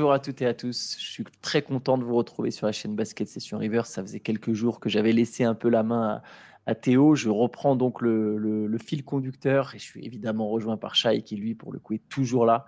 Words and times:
Bonjour 0.00 0.14
à 0.14 0.18
toutes 0.18 0.40
et 0.40 0.46
à 0.46 0.54
tous. 0.54 0.96
Je 0.98 1.04
suis 1.04 1.24
très 1.42 1.60
content 1.60 1.98
de 1.98 2.04
vous 2.04 2.14
retrouver 2.14 2.50
sur 2.50 2.64
la 2.64 2.72
chaîne 2.72 2.96
Basket 2.96 3.28
Session 3.28 3.58
River. 3.58 3.82
Ça 3.84 4.00
faisait 4.00 4.18
quelques 4.18 4.54
jours 4.54 4.80
que 4.80 4.88
j'avais 4.88 5.12
laissé 5.12 5.44
un 5.44 5.54
peu 5.54 5.68
la 5.68 5.82
main 5.82 6.22
à, 6.64 6.74
Théo. 6.74 7.14
Je 7.14 7.28
reprends 7.28 7.76
donc 7.76 8.00
le, 8.00 8.78
fil 8.82 9.04
conducteur 9.04 9.74
et 9.74 9.78
je 9.78 9.84
suis 9.84 10.02
évidemment 10.02 10.48
rejoint 10.48 10.78
par 10.78 10.94
Shai 10.94 11.20
qui, 11.20 11.36
lui, 11.36 11.54
pour 11.54 11.70
le 11.70 11.78
coup, 11.78 11.92
est 11.92 12.08
toujours 12.08 12.46
là. 12.46 12.64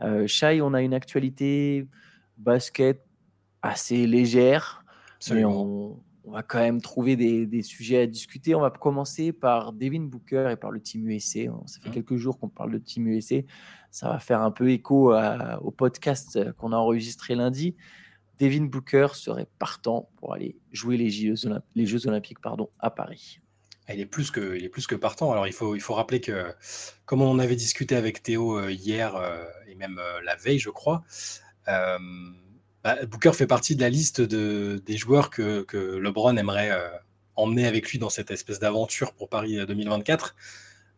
Euh, 0.00 0.26
Shai, 0.26 0.62
on 0.62 0.72
a 0.72 0.80
une 0.80 0.94
actualité 0.94 1.86
basket 2.38 3.04
assez 3.60 4.06
légère. 4.06 4.82
Mais 5.30 5.44
on, 5.44 6.00
va 6.26 6.42
quand 6.42 6.58
même 6.58 6.80
trouver 6.80 7.16
des, 7.16 7.62
sujets 7.62 8.02
à 8.02 8.06
discuter. 8.06 8.54
On 8.54 8.60
va 8.60 8.70
commencer 8.70 9.32
par 9.32 9.72
Devin 9.72 10.02
Booker 10.02 10.50
et 10.52 10.56
par 10.56 10.70
le 10.70 10.80
Team 10.80 11.08
USA. 11.08 11.40
Ça 11.66 11.80
fait 11.80 11.88
mmh. 11.88 11.92
quelques 11.92 12.16
jours 12.16 12.38
qu'on 12.38 12.48
parle 12.48 12.72
de 12.72 12.78
Team 12.78 13.08
USA 13.08 13.42
ça 13.90 14.08
va 14.08 14.18
faire 14.18 14.40
un 14.40 14.50
peu 14.50 14.70
écho 14.70 15.14
au 15.14 15.70
podcast 15.70 16.38
qu'on 16.54 16.72
a 16.72 16.76
enregistré 16.76 17.34
lundi. 17.34 17.76
Devin 18.38 18.64
Booker 18.64 19.08
serait 19.14 19.48
partant 19.58 20.08
pour 20.16 20.32
aller 20.32 20.56
jouer 20.72 20.96
les 20.96 21.10
Jeux, 21.10 21.34
les 21.74 21.86
Jeux 21.86 22.06
Olympiques 22.06 22.40
pardon, 22.40 22.70
à 22.78 22.90
Paris. 22.90 23.40
Ah, 23.86 23.94
il 23.94 24.00
est, 24.00 24.06
plus 24.06 24.30
que, 24.30 24.56
il 24.56 24.64
est 24.64 24.68
plus 24.68 24.86
que 24.86 24.94
partant. 24.94 25.32
Alors 25.32 25.46
il 25.46 25.52
faut, 25.52 25.74
il 25.74 25.80
faut 25.80 25.94
rappeler 25.94 26.20
que, 26.20 26.54
comme 27.04 27.22
on 27.22 27.38
avait 27.38 27.56
discuté 27.56 27.96
avec 27.96 28.22
Théo 28.22 28.56
euh, 28.56 28.70
hier 28.70 29.16
euh, 29.16 29.44
et 29.66 29.74
même 29.74 29.98
euh, 29.98 30.20
la 30.24 30.36
veille, 30.36 30.60
je 30.60 30.70
crois, 30.70 31.02
bah, 32.84 32.96
Booker 33.06 33.32
fait 33.32 33.46
partie 33.46 33.76
de 33.76 33.80
la 33.80 33.90
liste 33.90 34.20
de, 34.20 34.82
des 34.84 34.96
joueurs 34.96 35.30
que, 35.30 35.66
LeBron 35.72 36.36
aimerait 36.36 36.70
emmener 37.36 37.66
avec 37.66 37.90
lui 37.90 37.98
dans 37.98 38.10
cette 38.10 38.30
espèce 38.30 38.58
d'aventure 38.58 39.12
pour 39.12 39.28
Paris 39.28 39.58
2024. 39.66 40.34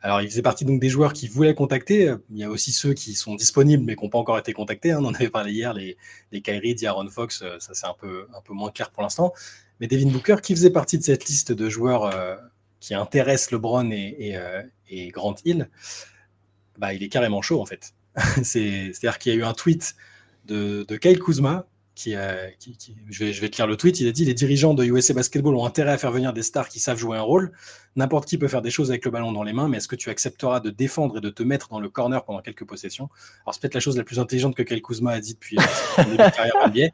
Alors, 0.05 0.21
il 0.21 0.29
faisait 0.29 0.43
partie 0.43 0.65
donc 0.65 0.81
des 0.81 0.89
joueurs 0.89 1.13
qui 1.13 1.29
voulaient 1.29 1.55
contacter. 1.55 2.13
Il 2.31 2.37
y 2.37 2.43
a 2.43 2.51
aussi 2.51 2.73
ceux 2.73 2.93
qui 2.93 3.15
sont 3.15 3.37
disponibles 3.37 3.85
mais 3.85 3.95
qui 3.95 4.03
n'ont 4.03 4.11
pas 4.11 4.19
encore 4.19 4.37
été 4.37 4.53
contactés. 4.53 4.91
Hein. 4.91 4.99
On 5.01 5.07
en 5.07 5.15
avait 5.15 5.31
parlé 5.31 5.53
hier, 5.53 5.73
les, 5.75 5.97
les 6.33 6.43
Kyrie, 6.43 6.77
Fox, 7.09 7.43
euh, 7.43 7.57
ça 7.61 7.73
c'est 7.73 7.87
un 7.87 7.95
peu, 7.95 8.27
moins 8.51 8.73
clair 8.73 8.91
pour 8.91 9.05
l'instant. 9.05 9.33
Mais 9.79 9.87
Devin 9.87 10.11
Booker, 10.11 10.37
qui 10.43 10.55
faisait 10.57 10.71
partie 10.71 10.99
de 10.99 11.05
cette 11.05 11.27
liste 11.27 11.53
de 11.53 11.69
joueurs 11.69 12.05
euh, 12.07 12.35
qui 12.81 12.95
intéressent 12.95 13.53
LeBron 13.53 13.91
et, 13.93 14.37
euh, 14.37 14.63
et, 14.89 15.09
Grant 15.11 15.37
Hill, 15.45 15.71
bah, 16.79 16.93
il 16.93 17.03
est 17.05 17.09
carrément 17.09 17.41
chaud 17.41 17.61
en 17.61 17.67
fait. 17.67 17.95
C'est-à-dire 18.43 19.19
qu'il 19.19 19.33
y 19.33 19.37
a 19.37 19.39
eu 19.39 19.45
un 19.45 19.55
tweet 19.55 19.95
de, 20.47 20.85
de 20.89 20.97
Kyle 20.97 21.21
Kuzma 21.21 21.69
qui, 22.03 22.97
je, 23.11 23.41
vais, 23.41 23.49
te 23.49 23.57
lire 23.57 23.67
le 23.67 23.77
tweet, 23.77 24.01
il 24.01 24.09
a 24.09 24.13
dit 24.13 24.25
les 24.25 24.35
dirigeants 24.35 24.75
de 24.75 24.85
USA 24.85 25.15
Basketball 25.15 25.55
ont 25.55 25.65
intérêt 25.65 25.93
à 25.93 25.99
faire 25.99 26.13
venir 26.13 26.33
des 26.33 26.43
stars 26.43 26.69
qui 26.69 26.81
savent 26.81 26.99
jouer 26.99 27.17
un 27.17 27.23
rôle. 27.23 27.53
N'importe 27.97 28.27
qui 28.27 28.39
peut 28.39 28.49
faire 28.49 28.63
des 28.63 28.71
choses 28.71 28.91
avec 28.91 29.05
le 29.05 29.11
ballon 29.11 29.33
dans 29.33 29.43
les 29.43 29.53
mains, 29.53 29.69
mais 29.69 29.77
est-ce 29.77 29.89
que 29.89 29.97
tu 29.97 30.11
accepteras 30.11 30.61
de 30.61 30.71
défendre 30.71 31.19
et 31.19 31.21
de 31.21 31.31
te 31.31 31.43
mettre 31.43 31.69
dans 31.69 31.81
le 31.81 31.89
corner 31.89 32.25
pendant 32.25 32.41
quelques 32.41 32.65
possessions? 32.65 33.09
Alors 33.45 33.55
c'est 33.55 33.61
peut-être 33.61 33.75
la 33.75 33.81
chose 33.81 33.97
la 33.97 34.05
plus 34.05 34.19
intelligente 34.19 34.55
que 34.55 34.63
Kyle 34.63 34.83
Kuzma 34.83 35.13
a 35.13 35.21
dit 35.21 35.35
depuis 35.35 35.57
son 35.97 36.03
début 36.05 36.17
de 36.17 36.31
carrière 36.31 36.69
NBA. 36.69 36.89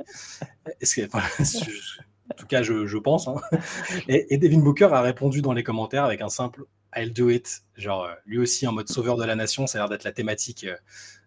Que, 0.82 1.02
en 2.30 2.34
tout 2.36 2.46
cas, 2.46 2.62
je, 2.62 2.98
pense. 2.98 3.28
Hein. 3.28 3.36
Et, 4.08 4.36
Devin 4.38 4.58
Booker 4.58 4.88
a 4.92 5.00
répondu 5.00 5.42
dans 5.42 5.52
les 5.52 5.62
commentaires 5.62 6.04
avec 6.04 6.20
un 6.20 6.28
simple 6.28 6.64
I'll 6.96 7.12
do 7.12 7.30
it. 7.30 7.62
Genre, 7.76 8.04
euh, 8.04 8.14
lui 8.26 8.38
aussi 8.38 8.66
en 8.66 8.72
mode 8.72 8.88
sauveur 8.88 9.16
de 9.16 9.24
la 9.24 9.36
nation, 9.36 9.66
ça 9.66 9.78
a 9.78 9.82
l'air 9.82 9.88
d'être 9.88 10.04
la 10.04 10.12
thématique 10.12 10.66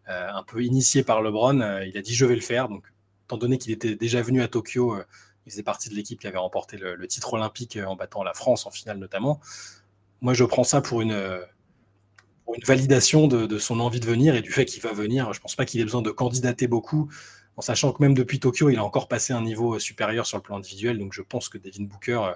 euh, 0.09 0.27
un 0.33 0.43
peu 0.43 0.63
initiée 0.63 1.03
par 1.03 1.21
LeBron. 1.21 1.61
Euh, 1.61 1.85
il 1.85 1.97
a 1.97 2.01
dit 2.01 2.13
je 2.13 2.25
vais 2.25 2.35
le 2.35 2.41
faire. 2.41 2.69
Donc 2.69 2.85
étant 3.31 3.37
donné 3.37 3.57
qu'il 3.57 3.71
était 3.71 3.95
déjà 3.95 4.21
venu 4.21 4.41
à 4.41 4.47
Tokyo, 4.47 4.93
euh, 4.93 5.05
il 5.45 5.51
faisait 5.51 5.63
partie 5.63 5.89
de 5.89 5.95
l'équipe 5.95 6.19
qui 6.19 6.27
avait 6.27 6.37
remporté 6.37 6.77
le, 6.77 7.07
titre 7.07 7.33
olympique 7.33 7.77
euh, 7.77 7.85
en 7.85 7.95
battant 7.95 8.23
la 8.23 8.33
France 8.33 8.65
en 8.65 8.71
finale 8.71 8.97
notamment. 8.97 9.39
Moi, 10.19 10.33
je 10.33 10.43
prends 10.43 10.65
ça 10.65 10.81
pour 10.81 11.01
une, 11.01 11.11
une 11.11 12.63
validation 12.63 13.27
de, 13.27 13.57
son 13.57 13.79
envie 13.79 13.99
de 13.99 14.05
venir 14.05 14.35
et 14.35 14.41
du 14.41 14.51
fait 14.51 14.65
qu'il 14.65 14.83
va 14.83 14.91
venir. 14.91 15.33
Je 15.33 15.39
ne 15.39 15.41
pense 15.41 15.55
pas 15.55 15.65
qu'il 15.65 15.79
ait 15.79 15.85
besoin 15.85 16.01
de 16.01 16.11
candidater 16.11 16.67
beaucoup, 16.67 17.09
en 17.57 17.61
sachant 17.61 17.91
que 17.91 18.03
même 18.03 18.13
depuis 18.13 18.39
Tokyo, 18.39 18.69
il 18.69 18.77
a 18.77 18.83
encore 18.83 19.07
passé 19.07 19.33
un 19.33 19.41
niveau 19.41 19.79
supérieur 19.79 20.27
sur 20.27 20.37
le 20.37 20.43
plan 20.43 20.57
individuel. 20.57 20.99
Donc, 20.99 21.13
je 21.13 21.23
pense 21.23 21.49
que 21.49 21.57
Devin 21.57 21.85
Booker 21.85 22.21
euh, 22.23 22.33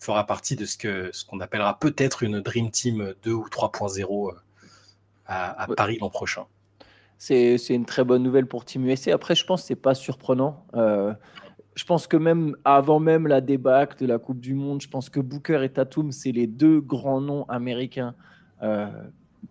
fera 0.00 0.26
partie 0.26 0.56
de 0.56 0.64
ce 0.64 0.76
qu'on 0.76 1.12
ce 1.12 1.24
qu'on 1.24 1.38
appellera 1.38 1.78
peut-être 1.78 2.24
une 2.24 2.40
Dream 2.40 2.70
Team 2.70 3.14
2 3.22 3.32
ou 3.32 3.46
3.0 3.46 4.34
à, 5.26 5.62
à 5.62 5.66
Paris 5.68 5.98
l'an 6.00 6.10
prochain 6.10 6.46
c'est 7.20 7.74
une 7.74 7.84
très 7.84 8.02
bonne 8.02 8.22
nouvelle 8.22 8.46
pour 8.46 8.64
Team 8.64 8.86
USA. 8.86 9.12
Après, 9.12 9.34
je 9.34 9.44
pense 9.44 9.60
que 9.60 9.68
ce 9.68 9.72
n'est 9.74 9.80
pas 9.80 9.94
surprenant. 9.94 10.64
Euh, 10.74 11.12
je 11.74 11.84
pense 11.84 12.06
que 12.06 12.16
même 12.16 12.56
avant 12.64 12.98
même 12.98 13.26
la 13.26 13.42
débâcle 13.42 13.98
de 14.00 14.06
la 14.06 14.18
Coupe 14.18 14.40
du 14.40 14.54
Monde, 14.54 14.80
je 14.80 14.88
pense 14.88 15.10
que 15.10 15.20
Booker 15.20 15.62
et 15.62 15.68
Tatum, 15.68 16.12
c'est 16.12 16.32
les 16.32 16.46
deux 16.46 16.80
grands 16.80 17.20
noms 17.20 17.44
américains, 17.44 18.14
euh, 18.62 18.86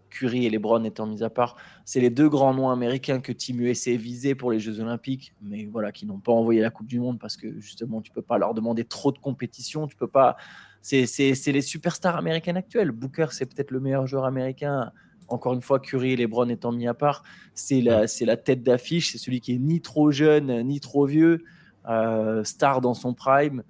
Curry 0.10 0.48
et 0.48 0.50
LeBron 0.50 0.84
étant 0.84 1.06
mis 1.06 1.22
à 1.22 1.30
part, 1.30 1.58
c'est 1.86 2.00
les 2.00 2.10
deux 2.10 2.28
grands 2.28 2.56
noms 2.56 2.72
américains 2.72 3.20
que 3.20 3.32
Team 3.32 3.62
USA 3.62 3.96
visait 3.96 4.34
pour 4.34 4.52
les 4.52 4.60
Jeux 4.60 4.80
Olympiques, 4.80 5.36
mais 5.44 5.66
voilà, 5.66 5.92
qui 5.92 6.08
n'ont 6.08 6.20
pas 6.20 6.32
envoyé 6.32 6.62
la 6.62 6.72
Coupe 6.72 6.88
du 6.88 7.00
Monde 7.00 7.20
parce 7.20 7.38
que 7.38 7.60
justement, 7.60 8.02
tu 8.02 8.12
peux 8.12 8.24
pas 8.24 8.40
leur 8.40 8.56
demander 8.56 8.84
trop 8.84 9.12
de 9.12 9.20
compétition, 9.20 9.86
tu 9.86 9.96
peux 9.96 10.08
pas. 10.08 10.38
C'est 10.82 11.06
les 11.20 11.62
superstars 11.62 12.16
américaines 12.16 12.58
actuelles. 12.58 12.90
Booker, 12.92 13.28
c'est 13.30 13.46
peut-être 13.46 13.70
le 13.70 13.80
meilleur 13.80 14.08
joueur 14.08 14.26
américain 14.26 14.92
encore 15.30 15.54
une 15.54 15.62
fois, 15.62 15.80
Curry 15.80 16.14
et 16.14 16.16
LeBron 16.16 16.50
étant 16.50 16.72
mis 16.72 16.88
à 16.88 16.94
part, 16.94 17.24
c'est 17.54 17.82
la, 17.82 18.08
c'est 18.08 18.26
la 18.26 18.38
tête 18.38 18.64
d'affiche, 18.64 19.12
c'est 19.12 19.18
celui 19.18 19.42
qui 19.42 19.54
est 19.54 19.60
ni 19.60 19.82
trop 19.82 20.12
jeune, 20.12 20.62
ni 20.64 20.80
trop 20.80 21.06
vieux, 21.06 21.44
euh, 21.88 22.44
star 22.44 22.82
dans 22.82 22.94
son 22.94 23.14
prime. 23.14 23.64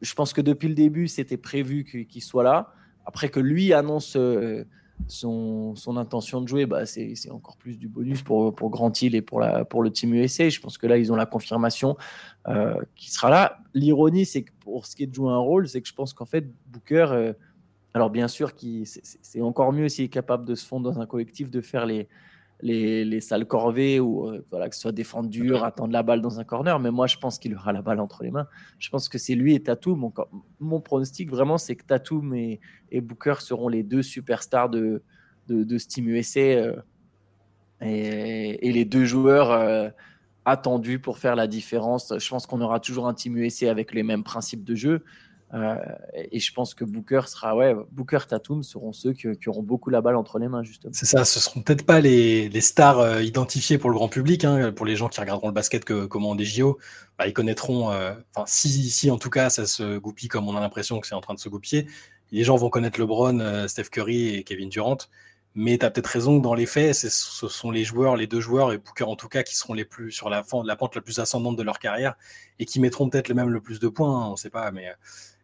Je 0.00 0.14
pense 0.14 0.32
que 0.32 0.40
depuis 0.40 0.68
le 0.68 0.74
début, 0.74 1.08
c'était 1.08 1.36
prévu 1.36 1.84
qu'il 1.84 2.22
soit 2.22 2.42
là. 2.42 2.72
Après 3.06 3.28
que 3.28 3.40
lui 3.40 3.72
annonce 3.72 4.16
euh, 4.16 4.64
son, 5.08 5.74
son, 5.74 5.96
intention 5.96 6.40
de 6.40 6.48
jouer, 6.48 6.66
bah 6.66 6.86
c'est, 6.86 7.14
encore 7.30 7.56
plus 7.56 7.78
du 7.78 7.88
bonus 7.88 8.22
pour, 8.22 8.54
pour 8.54 8.70
Grant 8.70 8.92
Hill 9.00 9.14
et 9.14 9.22
pour, 9.22 9.40
la, 9.40 9.64
pour 9.64 9.82
le 9.82 9.90
team 9.90 10.14
USA. 10.14 10.48
Je 10.48 10.60
pense 10.60 10.78
que 10.78 10.86
là, 10.86 10.98
ils 10.98 11.12
ont 11.12 11.16
la 11.16 11.26
confirmation 11.26 11.96
euh, 12.48 12.74
qu'il 12.94 13.10
sera 13.10 13.30
là. 13.30 13.58
L'ironie, 13.74 14.26
c'est 14.26 14.42
que 14.42 14.52
pour 14.60 14.86
ce 14.86 14.96
qui 14.96 15.04
est 15.04 15.06
de 15.06 15.14
jouer 15.14 15.30
un 15.32 15.38
rôle, 15.38 15.68
c'est 15.68 15.80
que 15.80 15.88
je 15.88 15.94
pense 15.94 16.12
qu'en 16.12 16.26
fait, 16.26 16.46
Booker 16.66 17.32
alors 17.94 18.10
bien 18.10 18.28
sûr, 18.28 18.52
c'est 18.84 19.40
encore 19.40 19.72
mieux 19.72 19.88
s'il 19.88 20.06
est 20.06 20.08
capable 20.08 20.44
de 20.44 20.54
se 20.54 20.66
fondre 20.66 20.90
dans 20.90 21.00
un 21.00 21.06
collectif, 21.06 21.50
de 21.50 21.60
faire 21.60 21.84
les, 21.84 22.08
les, 22.62 23.20
sales 23.20 23.46
corvées 23.46 24.00
ou 24.00 24.28
euh, 24.28 24.44
voilà, 24.50 24.68
que 24.68 24.74
ce 24.74 24.82
soit 24.82 24.92
défendre 24.92 25.28
dur, 25.28 25.64
attendre 25.64 25.92
la 25.92 26.02
balle 26.02 26.22
dans 26.22 26.40
un 26.40 26.44
corner. 26.44 26.78
Mais 26.78 26.90
moi, 26.90 27.06
je 27.06 27.16
pense 27.16 27.38
qu'il 27.38 27.54
aura 27.54 27.72
la 27.72 27.82
balle 27.82 28.00
entre 28.00 28.22
les 28.22 28.30
mains. 28.30 28.46
Je 28.78 28.88
pense 28.88 29.08
que 29.08 29.18
c'est 29.18 29.34
lui 29.34 29.54
et 29.54 29.62
Tatum. 29.62 29.98
Mon, 29.98 30.12
mon 30.60 30.80
pronostic, 30.80 31.30
vraiment, 31.30 31.58
c'est 31.58 31.76
que 31.76 31.84
Tatum 31.84 32.34
et, 32.34 32.60
et, 32.90 33.00
Booker 33.00 33.34
seront 33.40 33.68
les 33.68 33.82
deux 33.82 34.02
superstars 34.02 34.70
de, 34.70 35.02
de, 35.48 35.64
de 35.64 35.78
Steam 35.78 36.08
USA 36.08 36.40
euh, 36.40 36.76
et, 37.80 38.72
les 38.72 38.84
deux 38.84 39.04
joueurs 39.04 39.50
euh, 39.50 39.88
attendus 40.44 41.00
pour 41.00 41.18
faire 41.18 41.34
la 41.34 41.48
différence. 41.48 42.14
Je 42.16 42.28
pense 42.28 42.46
qu'on 42.46 42.60
aura 42.60 42.78
toujours 42.78 43.08
un 43.08 43.14
Team 43.14 43.36
USA 43.36 43.70
avec 43.70 43.92
les 43.92 44.04
mêmes 44.04 44.24
principes 44.24 44.64
de 44.64 44.74
jeu. 44.74 45.04
Euh, 45.54 45.76
et 46.14 46.40
je 46.40 46.52
pense 46.52 46.74
que 46.74 46.84
Booker 46.84 47.22
sera, 47.26 47.54
ouais, 47.54 47.74
Booker, 47.90 48.20
Tatum 48.26 48.62
seront 48.62 48.92
ceux 48.92 49.12
qui, 49.12 49.28
auront 49.46 49.62
beaucoup 49.62 49.90
la 49.90 50.00
balle 50.00 50.16
entre 50.16 50.38
les 50.38 50.48
mains, 50.48 50.62
justement. 50.62 50.94
C'est 50.94 51.06
ça, 51.06 51.24
ce 51.24 51.40
seront 51.40 51.60
peut-être 51.60 51.84
pas 51.84 52.00
les, 52.00 52.48
les 52.48 52.60
stars 52.62 53.00
euh, 53.00 53.22
identifiées 53.22 53.76
pour 53.76 53.90
le 53.90 53.96
grand 53.96 54.08
public, 54.08 54.44
hein, 54.44 54.72
pour 54.72 54.86
les 54.86 54.96
gens 54.96 55.08
qui 55.08 55.20
regarderont 55.20 55.48
le 55.48 55.54
basket 55.54 55.84
que, 55.84 56.06
comment 56.06 56.34
des 56.34 56.46
JO, 56.46 56.78
bah, 57.18 57.26
ils 57.26 57.34
connaîtront, 57.34 57.90
euh, 57.90 58.14
enfin, 58.34 58.44
si, 58.46 58.88
si 58.88 59.10
en 59.10 59.18
tout 59.18 59.30
cas 59.30 59.50
ça 59.50 59.66
se 59.66 59.98
goupille 59.98 60.28
comme 60.28 60.48
on 60.48 60.56
a 60.56 60.60
l'impression 60.60 61.00
que 61.00 61.06
c'est 61.06 61.14
en 61.14 61.20
train 61.20 61.34
de 61.34 61.40
se 61.40 61.50
goupiller, 61.50 61.86
les 62.30 62.44
gens 62.44 62.56
vont 62.56 62.70
connaître 62.70 62.98
LeBron, 62.98 63.68
Steph 63.68 63.90
Curry 63.90 64.36
et 64.36 64.44
Kevin 64.44 64.70
Durant. 64.70 64.96
Mais 65.54 65.76
tu 65.76 65.84
as 65.84 65.90
peut-être 65.90 66.06
raison 66.06 66.38
que 66.38 66.42
dans 66.42 66.54
les 66.54 66.64
faits, 66.64 66.94
ce 66.94 67.10
sont 67.10 67.70
les 67.70 67.84
joueurs, 67.84 68.16
les 68.16 68.26
deux 68.26 68.40
joueurs, 68.40 68.72
et 68.72 68.78
Booker 68.78 69.04
en 69.04 69.16
tout 69.16 69.28
cas, 69.28 69.42
qui 69.42 69.54
seront 69.54 69.74
les 69.74 69.84
plus 69.84 70.10
sur 70.10 70.30
la, 70.30 70.42
la 70.64 70.76
pente 70.76 70.94
la 70.94 71.02
plus 71.02 71.18
ascendante 71.18 71.56
de 71.56 71.62
leur 71.62 71.78
carrière 71.78 72.14
et 72.58 72.64
qui 72.64 72.80
mettront 72.80 73.10
peut-être 73.10 73.34
même 73.34 73.50
le 73.50 73.60
plus 73.60 73.78
de 73.78 73.88
points, 73.88 74.08
hein, 74.08 74.28
on 74.28 74.30
ne 74.30 74.36
sait 74.36 74.48
pas. 74.48 74.70
Mais 74.70 74.90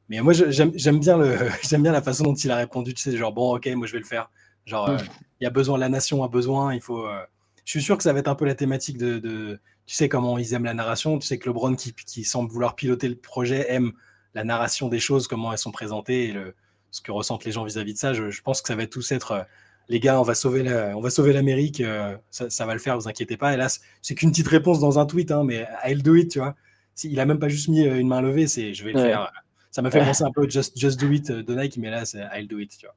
mais 0.09 0.21
moi, 0.21 0.33
j'aime 0.33 0.99
bien, 0.99 1.19
le, 1.19 1.37
j'aime 1.69 1.83
bien 1.83 1.93
la 1.93 2.03
façon 2.03 2.25
dont 2.25 2.35
il 2.35 2.51
a 2.51 2.57
répondu. 2.57 2.95
Tu 2.95 3.03
sais, 3.03 3.17
genre, 3.17 3.33
bon, 3.33 3.57
ok, 3.57 3.67
moi, 3.75 3.87
je 3.87 3.93
vais 3.93 3.99
le 3.99 4.05
faire. 4.05 4.31
Genre, 4.65 4.89
euh, 4.89 4.97
il 5.41 5.45
y 5.45 5.47
a 5.47 5.51
besoin, 5.51 5.79
la 5.79 5.89
nation 5.89 6.23
a 6.25 6.29
besoin, 6.29 6.75
il 6.75 6.81
faut. 6.81 7.07
Euh, 7.07 7.21
je 7.65 7.73
suis 7.73 7.83
sûr 7.83 7.97
que 7.97 8.03
ça 8.03 8.13
va 8.13 8.21
être 8.21 8.29
un 8.29 8.35
peu 8.35 8.47
la 8.47 8.55
thématique 8.55 8.97
de, 8.97 9.19
de, 9.19 9.61
Tu 9.87 9.95
sais 9.95 10.09
comment 10.09 10.39
ils 10.39 10.55
aiment 10.55 10.65
la 10.65 10.75
narration. 10.75 11.19
Tu 11.19 11.27
sais 11.27 11.39
que 11.39 11.49
LeBron, 11.49 11.75
qui, 11.75 11.93
qui 11.93 12.25
semble 12.25 12.51
vouloir 12.51 12.75
piloter 12.75 13.09
le 13.09 13.17
projet, 13.17 13.67
aime 13.71 13.93
la 14.35 14.45
narration 14.45 14.89
des 14.89 15.01
choses, 15.01 15.29
comment 15.29 15.53
elles 15.53 15.59
sont 15.59 15.73
présentées 15.73 16.29
et 16.29 16.33
le, 16.33 16.55
ce 16.91 17.03
que 17.03 17.13
ressentent 17.13 17.45
les 17.45 17.53
gens 17.53 17.65
vis-à-vis 17.65 17.93
de 17.93 17.99
ça. 17.99 18.15
Je, 18.15 18.41
pense 18.43 18.63
que 18.63 18.69
ça 18.69 18.77
va 18.77 18.87
tous 18.87 19.13
être. 19.13 19.33
Euh, 19.33 19.43
les 19.91 20.01
gars, 20.01 20.21
on 20.21 20.23
va 20.23 20.35
sauver 20.35 20.63
la, 20.63 20.97
on 20.99 21.01
va 21.01 21.09
sauver 21.09 21.33
l'Amérique, 21.33 21.83
ça, 22.31 22.51
ça, 22.51 22.67
va 22.67 22.75
le 22.75 22.79
faire, 22.79 22.99
vous 22.99 23.09
inquiétez 23.09 23.39
pas. 23.39 23.55
Et 23.55 23.57
là, 23.57 23.69
c'est 24.03 24.15
qu'une 24.15 24.29
petite 24.33 24.49
réponse 24.49 24.81
dans 24.81 24.99
un 24.99 25.07
tweet, 25.07 25.31
hein, 25.31 25.45
mais 25.45 25.67
I'll 25.83 26.03
do 26.03 26.15
it, 26.15 26.31
tu 26.31 26.41
vois. 26.41 26.57
Il 27.05 27.19
a 27.19 27.25
même 27.25 27.39
pas 27.39 27.49
juste 27.49 27.69
mis 27.69 27.81
une 27.81 28.07
main 28.07 28.21
levée, 28.21 28.47
c'est 28.49 28.75
je 28.75 28.85
vais 28.85 28.93
le 28.93 29.01
faire 29.01 29.33
ça 29.79 29.83
m'a 29.83 29.93
fait 29.93 30.05
penser 30.05 30.25
un 30.25 30.33
peu 30.35 30.49
Just, 30.51 30.77
Just 30.77 30.99
Do 30.99 31.09
It 31.13 31.31
de 31.31 31.55
Nike, 31.55 31.77
mais 31.77 31.89
là, 31.89 32.05
c'est 32.05 32.27
I'll 32.35 32.49
Do 32.49 32.59
It, 32.59 32.77
tu 32.77 32.87
vois. 32.87 32.97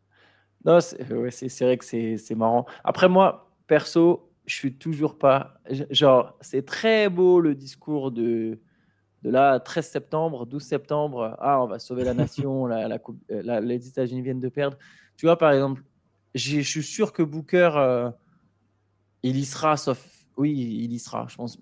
Non, 0.65 0.81
c'est 0.81 0.99
ouais, 1.13 1.29
vrai 1.61 1.77
que 1.77 1.85
c'est 2.17 2.35
marrant. 2.35 2.65
Après, 2.83 3.07
moi, 3.07 3.53
perso, 3.67 4.31
je 4.47 4.55
suis 4.55 4.73
toujours 4.73 5.19
pas. 5.19 5.61
Genre, 5.91 6.35
c'est 6.41 6.65
très 6.65 7.07
beau 7.07 7.39
le 7.39 7.53
discours 7.53 8.11
de, 8.11 8.57
de 9.21 9.29
là, 9.29 9.59
13 9.59 9.89
septembre, 9.89 10.47
12 10.47 10.63
septembre. 10.63 11.37
Ah, 11.39 11.61
on 11.61 11.67
va 11.67 11.77
sauver 11.77 12.03
la 12.03 12.15
nation, 12.15 12.65
la, 12.65 12.87
la, 13.29 13.61
les 13.61 13.87
États-Unis 13.87 14.23
viennent 14.23 14.39
de 14.39 14.49
perdre. 14.49 14.79
Tu 15.17 15.27
vois, 15.27 15.37
par 15.37 15.51
exemple, 15.51 15.83
je 16.33 16.61
suis 16.61 16.81
sûr 16.81 17.13
que 17.13 17.21
Booker, 17.21 17.73
euh, 17.75 18.09
il 19.21 19.37
y 19.37 19.45
sera, 19.45 19.77
sauf. 19.77 20.03
Oui, 20.35 20.51
il 20.51 20.91
y 20.91 20.97
sera, 20.97 21.27
je 21.29 21.35
pense 21.35 21.59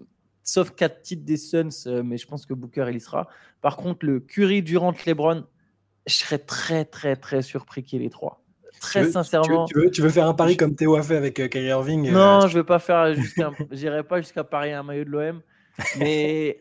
sauf 0.51 0.72
quatre 0.72 1.01
titres 1.01 1.25
des 1.25 1.38
Suns, 1.38 2.01
mais 2.04 2.18
je 2.18 2.28
pense 2.28 2.46
que 2.46 2.54
Booker, 2.54 2.86
il 2.90 2.96
y 2.96 3.00
sera. 3.00 3.28
Par 3.62 3.78
contre, 3.78 4.06
le 4.06 4.19
Curry, 4.19 4.63
Durant, 4.63 4.94
LeBron, 5.06 5.46
je 6.07 6.13
serais 6.13 6.40
très, 6.40 6.86
très, 6.86 7.16
très 7.16 7.42
surpris 7.42 7.84
qu'il 7.84 8.00
y 8.00 8.01
ait 8.01 8.06
les 8.06 8.12
trois. 8.12 8.44
Très 8.80 9.12
sincèrement. 9.12 9.66
Tu 9.66 9.78
veux, 9.78 9.92
tu, 9.92 10.01
veux, 10.01 10.10
faire 10.10 10.28
un 10.28 10.34
pari 10.34 10.56
comme 10.56 10.75
Théo 10.75 10.96
a 10.96 11.04
fait 11.04 11.18
avec 11.18 11.36
Kyrie 11.36 11.68
Irving 11.68 12.12
Non, 12.12 12.42
je 12.42 12.54
ne 12.54 12.60
veux 12.60 12.66
pas 12.66 12.80
faire 12.80 13.13
jusqu'à. 13.13 13.51
J'irai 13.72 14.04
pas 14.04 14.22
jusqu'à 14.22 14.44
parier 14.44 14.74
un 14.74 14.84
maillot 14.84 15.04
de 15.04 15.10
l'OM. 15.10 15.42
Mais 16.00 16.60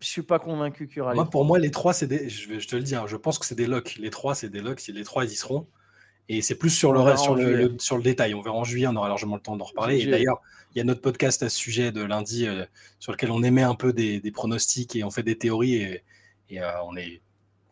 je 0.00 0.08
suis 0.08 0.22
pas 0.22 0.38
convaincu 0.38 0.86
qu'il 0.86 0.98
y 0.98 1.00
aura. 1.00 1.14
Moi, 1.14 1.28
pour 1.30 1.44
moi, 1.44 1.58
les 1.58 1.70
trois, 1.70 1.94
c'est 1.94 2.06
des. 2.06 2.28
Je, 2.28 2.66
te 2.66 2.76
le 2.76 2.82
dis, 2.82 2.94
hein, 2.94 3.04
je 3.06 3.16
pense 3.16 3.38
que 3.38 3.46
c'est 3.46 3.54
des 3.54 3.66
locks. 3.66 3.96
Les 3.96 4.10
trois, 4.10 4.34
c'est 4.34 4.50
des 4.50 4.60
locks. 4.60 4.80
Si 4.80 4.92
les 4.92 5.04
trois, 5.04 5.24
ils 5.24 5.32
y 5.32 5.36
seront. 5.36 5.66
Et 6.28 6.40
c'est 6.40 6.54
plus 6.54 6.70
sur 6.70 6.92
le 6.92 7.00
reste, 7.00 7.22
sur 7.22 7.34
le, 7.34 7.74
sur 7.78 7.96
le 7.96 8.02
détail. 8.02 8.34
On 8.34 8.40
verra 8.40 8.56
en 8.56 8.64
juillet, 8.64 8.86
on 8.86 8.96
aura 8.96 9.08
largement 9.08 9.36
le 9.36 9.42
temps 9.42 9.56
d'en 9.56 9.64
reparler. 9.64 10.00
Et 10.00 10.06
d'ailleurs, 10.06 10.40
il 10.74 10.78
y 10.78 10.80
a 10.80 10.84
notre 10.84 11.02
podcast 11.02 11.42
à 11.42 11.48
ce 11.48 11.56
sujet 11.56 11.92
de 11.92 12.02
lundi 12.02 12.46
euh, 12.46 12.64
sur 12.98 13.12
lequel 13.12 13.30
on 13.30 13.42
émet 13.42 13.62
un 13.62 13.74
peu 13.74 13.92
des, 13.92 14.20
pronostics 14.32 14.96
et 14.96 15.04
on 15.04 15.10
fait 15.10 15.22
des 15.22 15.36
théories. 15.36 15.74
Et, 15.74 16.02
euh, 16.60 16.70
on 16.86 16.96
est 16.96 17.20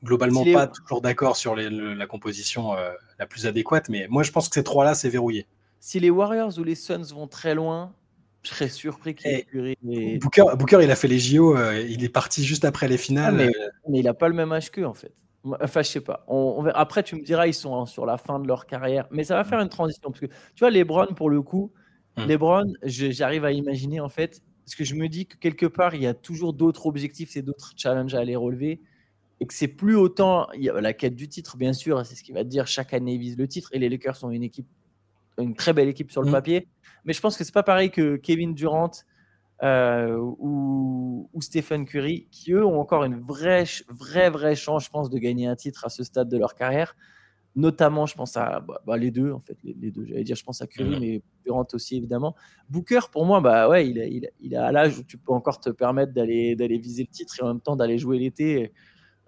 globalement 0.04 0.44
pas 0.44 0.66
toujours 0.66 1.00
d'accord 1.00 1.36
sur 1.36 1.56
la 1.56 2.06
composition 2.06 2.76
euh, 2.76 2.92
la 3.18 3.26
plus 3.26 3.46
adéquate. 3.46 3.88
Mais 3.88 4.06
moi, 4.10 4.22
je 4.22 4.32
pense 4.32 4.48
que 4.48 4.54
ces 4.54 4.64
trois-là, 4.64 4.94
c'est 4.94 5.08
verrouillé. 5.08 5.46
Si 5.80 5.98
les 5.98 6.10
Warriors 6.10 6.58
ou 6.58 6.64
les 6.64 6.74
Suns 6.74 7.12
vont 7.12 7.26
très 7.26 7.54
loin, 7.54 7.92
je 8.42 8.50
serais 8.50 8.68
surpris 8.68 9.14
qu'il 9.14 9.30
ait 9.30 9.46
et... 9.88 10.18
Booker, 10.18 10.44
Booker, 10.56 10.80
il 10.82 10.90
a 10.90 10.96
fait 10.96 11.08
les 11.08 11.18
JO, 11.18 11.56
il 11.72 12.04
est 12.04 12.08
parti 12.08 12.44
juste 12.44 12.64
après 12.64 12.86
les 12.86 12.98
finales. 12.98 13.34
Ah, 13.40 13.50
mais, 13.88 13.98
il 13.98 14.04
n'a 14.04 14.14
pas 14.14 14.28
le 14.28 14.34
même 14.34 14.52
âge 14.52 14.70
qu'eux, 14.70 14.84
en 14.84 14.94
fait. 14.94 15.12
Enfin, 15.44 15.82
je 15.82 15.88
sais 15.88 16.00
pas. 16.00 16.24
On, 16.28 16.64
Après, 16.74 17.02
tu 17.02 17.16
me 17.16 17.22
diras, 17.22 17.46
ils 17.46 17.54
sont 17.54 17.76
hein, 17.76 17.86
sur 17.86 18.06
la 18.06 18.16
fin 18.16 18.38
de 18.38 18.46
leur 18.46 18.66
carrière. 18.66 19.06
Mais 19.10 19.24
ça 19.24 19.34
va 19.34 19.44
faire 19.44 19.60
une 19.60 19.68
transition. 19.68 20.10
Parce 20.10 20.20
que, 20.20 20.26
tu 20.26 20.60
vois, 20.60 20.70
Lebron, 20.70 21.14
pour 21.14 21.30
le 21.30 21.42
coup, 21.42 21.72
hmm. 22.16 22.26
Lebron, 22.26 22.72
j'arrive 22.84 23.44
à 23.44 23.52
imaginer, 23.52 24.00
en 24.00 24.08
fait, 24.08 24.40
parce 24.64 24.76
que 24.76 24.84
je 24.84 24.94
me 24.94 25.08
dis 25.08 25.26
que 25.26 25.36
quelque 25.36 25.66
part, 25.66 25.94
il 25.94 26.02
y 26.02 26.06
a 26.06 26.14
toujours 26.14 26.52
d'autres 26.52 26.86
objectifs 26.86 27.36
et 27.36 27.42
d'autres 27.42 27.72
challenges 27.76 28.14
à 28.14 28.20
aller 28.20 28.36
relever. 28.36 28.80
Et 29.40 29.46
que 29.46 29.54
c'est 29.54 29.68
plus 29.68 29.96
autant 29.96 30.46
il 30.52 30.62
y 30.62 30.70
a 30.70 30.80
la 30.80 30.92
quête 30.92 31.16
du 31.16 31.28
titre, 31.28 31.56
bien 31.56 31.72
sûr, 31.72 32.06
c'est 32.06 32.14
ce 32.14 32.22
qui 32.22 32.30
va 32.30 32.44
te 32.44 32.48
dire 32.48 32.68
chaque 32.68 32.94
année, 32.94 33.14
ils 33.14 33.18
visent 33.18 33.38
le 33.38 33.48
titre. 33.48 33.70
Et 33.72 33.80
les 33.80 33.88
Lakers 33.88 34.14
sont 34.14 34.30
une 34.30 34.44
équipe, 34.44 34.68
une 35.38 35.56
très 35.56 35.72
belle 35.72 35.88
équipe 35.88 36.12
sur 36.12 36.22
le 36.22 36.28
hmm. 36.28 36.32
papier. 36.32 36.68
Mais 37.04 37.12
je 37.12 37.20
pense 37.20 37.36
que 37.36 37.42
c'est 37.42 37.54
pas 37.54 37.64
pareil 37.64 37.90
que 37.90 38.14
Kevin 38.14 38.54
Durant 38.54 38.92
euh, 39.62 40.18
ou, 40.18 41.28
Stephen 41.40 41.84
Curry, 41.84 42.28
qui 42.30 42.52
eux 42.52 42.64
ont 42.64 42.80
encore 42.80 43.04
une 43.04 43.20
vraie, 43.20 43.64
vraie, 43.88 44.30
vraie 44.30 44.56
chance, 44.56 44.84
je 44.84 44.90
pense, 44.90 45.10
de 45.10 45.18
gagner 45.18 45.46
un 45.46 45.56
titre 45.56 45.84
à 45.84 45.88
ce 45.88 46.04
stade 46.04 46.28
de 46.28 46.36
leur 46.36 46.54
carrière. 46.54 46.96
Notamment, 47.54 48.06
je 48.06 48.14
pense 48.14 48.36
à 48.36 48.60
bah, 48.60 48.80
bah, 48.86 48.96
les 48.96 49.10
deux, 49.10 49.32
en 49.32 49.40
fait, 49.40 49.56
les, 49.62 49.90
deux. 49.90 50.06
J'allais 50.06 50.24
dire, 50.24 50.36
je 50.36 50.44
pense 50.44 50.62
à 50.62 50.66
Curry, 50.66 50.98
mais 50.98 51.22
Durant 51.44 51.66
aussi, 51.74 51.96
évidemment. 51.96 52.34
Booker, 52.70 53.00
pour 53.10 53.26
moi, 53.26 53.40
bah 53.40 53.68
ouais, 53.68 53.88
il, 53.88 53.98
il, 53.98 54.30
il 54.40 54.54
est 54.54 54.56
à 54.56 54.72
l'âge 54.72 54.98
où 54.98 55.02
tu 55.02 55.18
peux 55.18 55.32
encore 55.32 55.60
te 55.60 55.70
permettre 55.70 56.12
d'aller, 56.12 56.56
d'aller 56.56 56.78
viser 56.78 57.02
le 57.02 57.08
titre 57.08 57.34
et 57.38 57.42
en 57.42 57.48
même 57.48 57.60
temps 57.60 57.76
d'aller 57.76 57.98
jouer 57.98 58.18
l'été, 58.18 58.72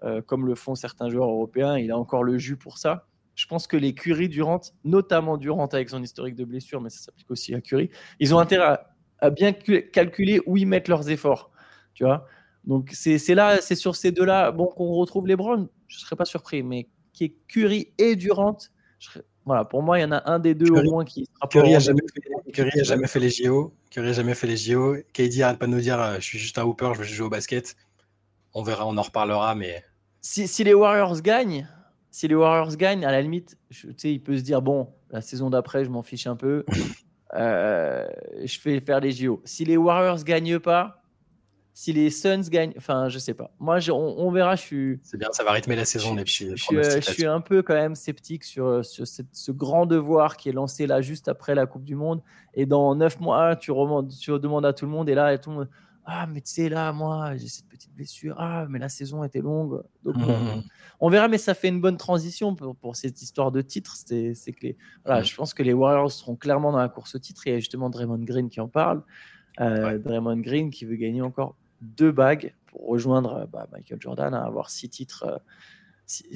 euh, 0.03 0.21
comme 0.21 0.47
le 0.47 0.55
font 0.55 0.75
certains 0.75 1.09
joueurs 1.09 1.29
européens. 1.29 1.77
Il 1.77 1.91
a 1.91 1.97
encore 1.97 2.23
le 2.23 2.37
jus 2.37 2.57
pour 2.57 2.77
ça. 2.77 3.07
Je 3.35 3.45
pense 3.47 3.67
que 3.67 3.77
les 3.77 3.93
Curry 3.93 4.29
Durant, 4.29 4.61
notamment 4.85 5.37
Durant 5.37 5.67
avec 5.67 5.89
son 5.89 6.01
historique 6.01 6.35
de 6.35 6.45
blessure, 6.45 6.81
mais 6.81 6.89
ça 6.89 6.99
s'applique 6.99 7.29
aussi 7.29 7.53
à 7.53 7.61
Curry, 7.61 7.89
ils 8.19 8.33
ont 8.33 8.39
intérêt 8.39 8.65
à, 8.65 8.94
bien 9.31 9.53
calculer 9.53 10.41
où 10.45 10.57
ils 10.57 10.67
mettent 10.67 10.87
leurs 10.87 11.09
efforts. 11.09 11.51
Tu 11.93 12.03
vois 12.03 12.27
Donc 12.65 12.91
c'est 12.93 13.35
là, 13.35 13.61
c'est 13.61 13.75
sur 13.75 13.95
ces 13.95 14.11
deux-là 14.11 14.51
bon, 14.51 14.67
qu'on 14.67 14.93
retrouve 14.93 15.27
les 15.27 15.35
Browns. 15.35 15.67
Je 15.87 15.97
ne 15.97 15.99
serais 16.01 16.15
pas 16.15 16.25
surpris, 16.25 16.63
mais 16.63 16.87
qui 17.13 17.25
est 17.25 17.35
Curry 17.47 17.93
et 17.97 18.15
Durant, 18.15 18.57
voilà, 19.45 19.63
pour 19.63 19.83
moi, 19.83 19.99
il 19.99 20.01
y 20.01 20.05
en 20.05 20.11
a 20.11 20.29
un 20.29 20.39
des 20.39 20.55
deux 20.55 20.71
au 20.71 20.83
moins 20.83 21.05
qui 21.05 21.25
sera 21.25 21.47
Curry 21.47 21.71
n'a 21.71 21.79
jamais, 21.79 22.01
fait, 22.51 22.83
jamais 22.83 23.07
fait 23.07 23.19
les 23.19 23.29
JO. 23.29 23.73
Curry 23.91 24.07
n'a 24.07 24.13
jamais 24.13 24.33
fait 24.33 24.47
les 24.47 24.57
JO. 24.57 24.95
KD 25.13 25.41
arrête 25.41 25.59
pas 25.59 25.67
de 25.67 25.71
nous 25.71 25.81
dire 25.81 26.01
euh, 26.01 26.15
je 26.15 26.21
suis 26.21 26.39
juste 26.39 26.57
un 26.57 26.63
hooper, 26.63 26.91
je 26.93 26.99
veux 26.99 27.05
jouer 27.05 27.27
au 27.27 27.29
basket. 27.29 27.75
On 28.55 28.63
verra, 28.63 28.87
on 28.87 28.97
en 28.97 29.01
reparlera, 29.03 29.53
mais. 29.53 29.83
Si, 30.21 30.47
si 30.47 30.63
les 30.63 30.73
Warriors 30.73 31.21
gagnent, 31.21 31.67
si 32.09 32.27
les 32.27 32.33
Warriors 32.33 32.75
gagnent, 32.75 33.05
à 33.05 33.11
la 33.11 33.21
limite, 33.21 33.57
je, 33.69 33.87
il 34.03 34.21
peut 34.21 34.37
se 34.37 34.41
dire 34.41 34.63
bon, 34.63 34.89
la 35.11 35.21
saison 35.21 35.51
d'après, 35.51 35.85
je 35.85 35.91
m'en 35.91 36.01
fiche 36.01 36.25
un 36.25 36.35
peu. 36.35 36.65
Euh, 37.35 38.05
je 38.43 38.59
fais 38.59 38.79
faire 38.79 38.99
les 38.99 39.11
JO. 39.11 39.41
Si 39.45 39.65
les 39.65 39.77
Warriors 39.77 40.23
gagnent 40.23 40.59
pas, 40.59 41.01
si 41.73 41.91
les 41.91 42.09
Suns 42.09 42.43
gagnent, 42.49 42.73
enfin, 42.77 43.09
je 43.09 43.19
sais 43.19 43.33
pas. 43.33 43.51
Moi, 43.59 43.79
on, 43.89 44.31
verra. 44.31 44.55
Je 44.55 44.61
suis. 44.61 44.99
C'est 45.03 45.17
bien, 45.17 45.27
ça 45.31 45.43
va 45.43 45.51
rythmer 45.51 45.75
la 45.75 45.83
saison. 45.83 46.15
Je, 46.17 46.55
je, 46.55 47.01
suis 47.01 47.25
un 47.25 47.41
peu 47.41 47.61
quand 47.61 47.73
même 47.73 47.95
sceptique 47.95 48.45
sur, 48.45 48.85
sur 48.85 49.05
ce 49.05 49.51
grand 49.51 49.85
devoir 49.85 50.37
qui 50.37 50.49
est 50.49 50.53
lancé 50.53 50.87
là 50.87 51.01
juste 51.01 51.27
après 51.27 51.53
la 51.53 51.65
Coupe 51.65 51.83
du 51.83 51.95
Monde. 51.95 52.21
Et 52.53 52.65
dans 52.65 52.95
neuf 52.95 53.19
mois, 53.19 53.57
tu, 53.57 53.71
remontes, 53.71 54.17
tu 54.17 54.31
demandes 54.31 54.65
à 54.65 54.71
tout 54.71 54.85
le 54.85 54.91
monde 54.91 55.09
et 55.09 55.15
là, 55.15 55.33
et 55.33 55.39
tout 55.39 55.49
le 55.49 55.55
monde 55.57 55.69
ah, 56.05 56.27
mais 56.27 56.41
tu 56.41 56.51
sais, 56.51 56.69
là, 56.69 56.93
moi, 56.93 57.35
j'ai 57.35 57.47
cette 57.47 57.67
petite 57.67 57.91
blessure. 57.93 58.35
Ah, 58.37 58.67
mais 58.69 58.77
la 58.77 58.89
saison 58.89 59.23
était 59.23 59.41
longue. 59.41 59.81
Donc, 60.03 60.15
mmh 60.15 60.23
on, 60.23 60.63
verra, 61.01 61.27
mais 61.27 61.37
ça 61.37 61.53
fait 61.53 61.67
une 61.67 61.81
bonne 61.81 61.97
transition 61.97 62.55
pour, 62.55 62.95
cette 62.95 63.21
histoire 63.21 63.51
de 63.51 63.61
titre. 63.61 63.95
C'est 63.95 64.33
que 64.53 64.67
voilà, 65.05 65.21
je 65.21 65.35
pense 65.35 65.53
que 65.53 65.63
les 65.63 65.73
Warriors 65.73 66.11
seront 66.11 66.35
clairement 66.35 66.71
dans 66.71 66.79
la 66.79 66.89
course 66.89 67.15
au 67.15 67.19
titre. 67.19 67.47
Il 67.47 67.53
y 67.53 67.55
a 67.55 67.59
justement 67.59 67.89
Draymond 67.89 68.23
Green 68.23 68.49
qui 68.49 68.59
en 68.61 68.67
parle. 68.67 69.03
Euh, 69.59 69.97
Draymond 69.97 70.37
Green 70.37 70.69
qui 70.69 70.85
veut 70.85 70.95
gagner 70.95 71.21
encore 71.21 71.55
deux 71.81 72.11
bagues 72.11 72.53
pour 72.67 72.87
rejoindre 72.87 73.47
bah, 73.51 73.67
Michael 73.71 73.99
Jordan 74.01 74.33
à 74.33 74.43
avoir 74.43 74.69
six 74.69 74.89
titres. 74.89 75.25
Euh, 75.25 75.37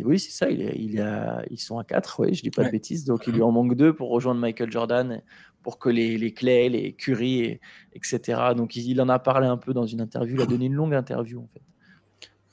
oui, 0.04 0.18
c'est 0.18 0.32
ça, 0.32 0.50
il, 0.50 0.62
il 0.62 1.00
a, 1.00 1.44
ils 1.52 1.60
sont 1.60 1.78
à 1.78 1.84
quatre, 1.84 2.22
oui, 2.22 2.34
je 2.34 2.42
dis 2.42 2.50
pas 2.50 2.64
de 2.64 2.72
bêtises. 2.72 3.06
Donc, 3.06 3.28
il 3.28 3.34
lui 3.34 3.44
en 3.44 3.52
manque 3.52 3.76
deux 3.76 3.94
pour 3.94 4.10
rejoindre 4.10 4.42
Michael 4.42 4.72
Jordan 4.72 5.22
pour 5.62 5.80
que 5.80 5.90
les, 5.90 6.18
les 6.18 6.34
Clay, 6.34 6.70
les 6.70 6.94
Curry, 6.94 7.60
etc. 7.94 8.42
Donc 8.56 8.76
il, 8.76 9.02
en 9.02 9.10
a 9.10 9.20
parlé 9.20 9.48
un 9.48 9.58
peu 9.58 9.74
dans 9.74 9.86
une 9.86 10.02
interview, 10.02 10.36
il 10.36 10.42
a 10.42 10.46
donné 10.46 10.66
une 10.66 10.74
longue 10.74 10.94
interview 10.94 11.42
en 11.42 11.48
fait. 11.48 11.62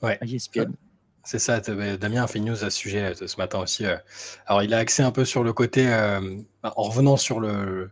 Ouais. 0.05 0.19
ESPN. 0.21 0.73
C'est 1.27 1.39
ça, 1.39 1.59
Damien 1.59 2.23
a 2.23 2.27
fait 2.27 2.39
news 2.39 2.63
à 2.63 2.69
ce 2.69 2.77
sujet 2.77 3.13
euh, 3.21 3.27
ce 3.27 3.35
matin 3.35 3.59
aussi. 3.59 3.85
Euh. 3.85 3.97
Alors 4.45 4.63
il 4.63 4.73
a 4.73 4.77
axé 4.77 5.03
un 5.03 5.11
peu 5.11 5.25
sur 5.25 5.43
le 5.43 5.51
côté, 5.51 5.85
euh, 5.85 6.37
en 6.63 6.83
revenant 6.83 7.17
sur 7.17 7.41
le, 7.41 7.91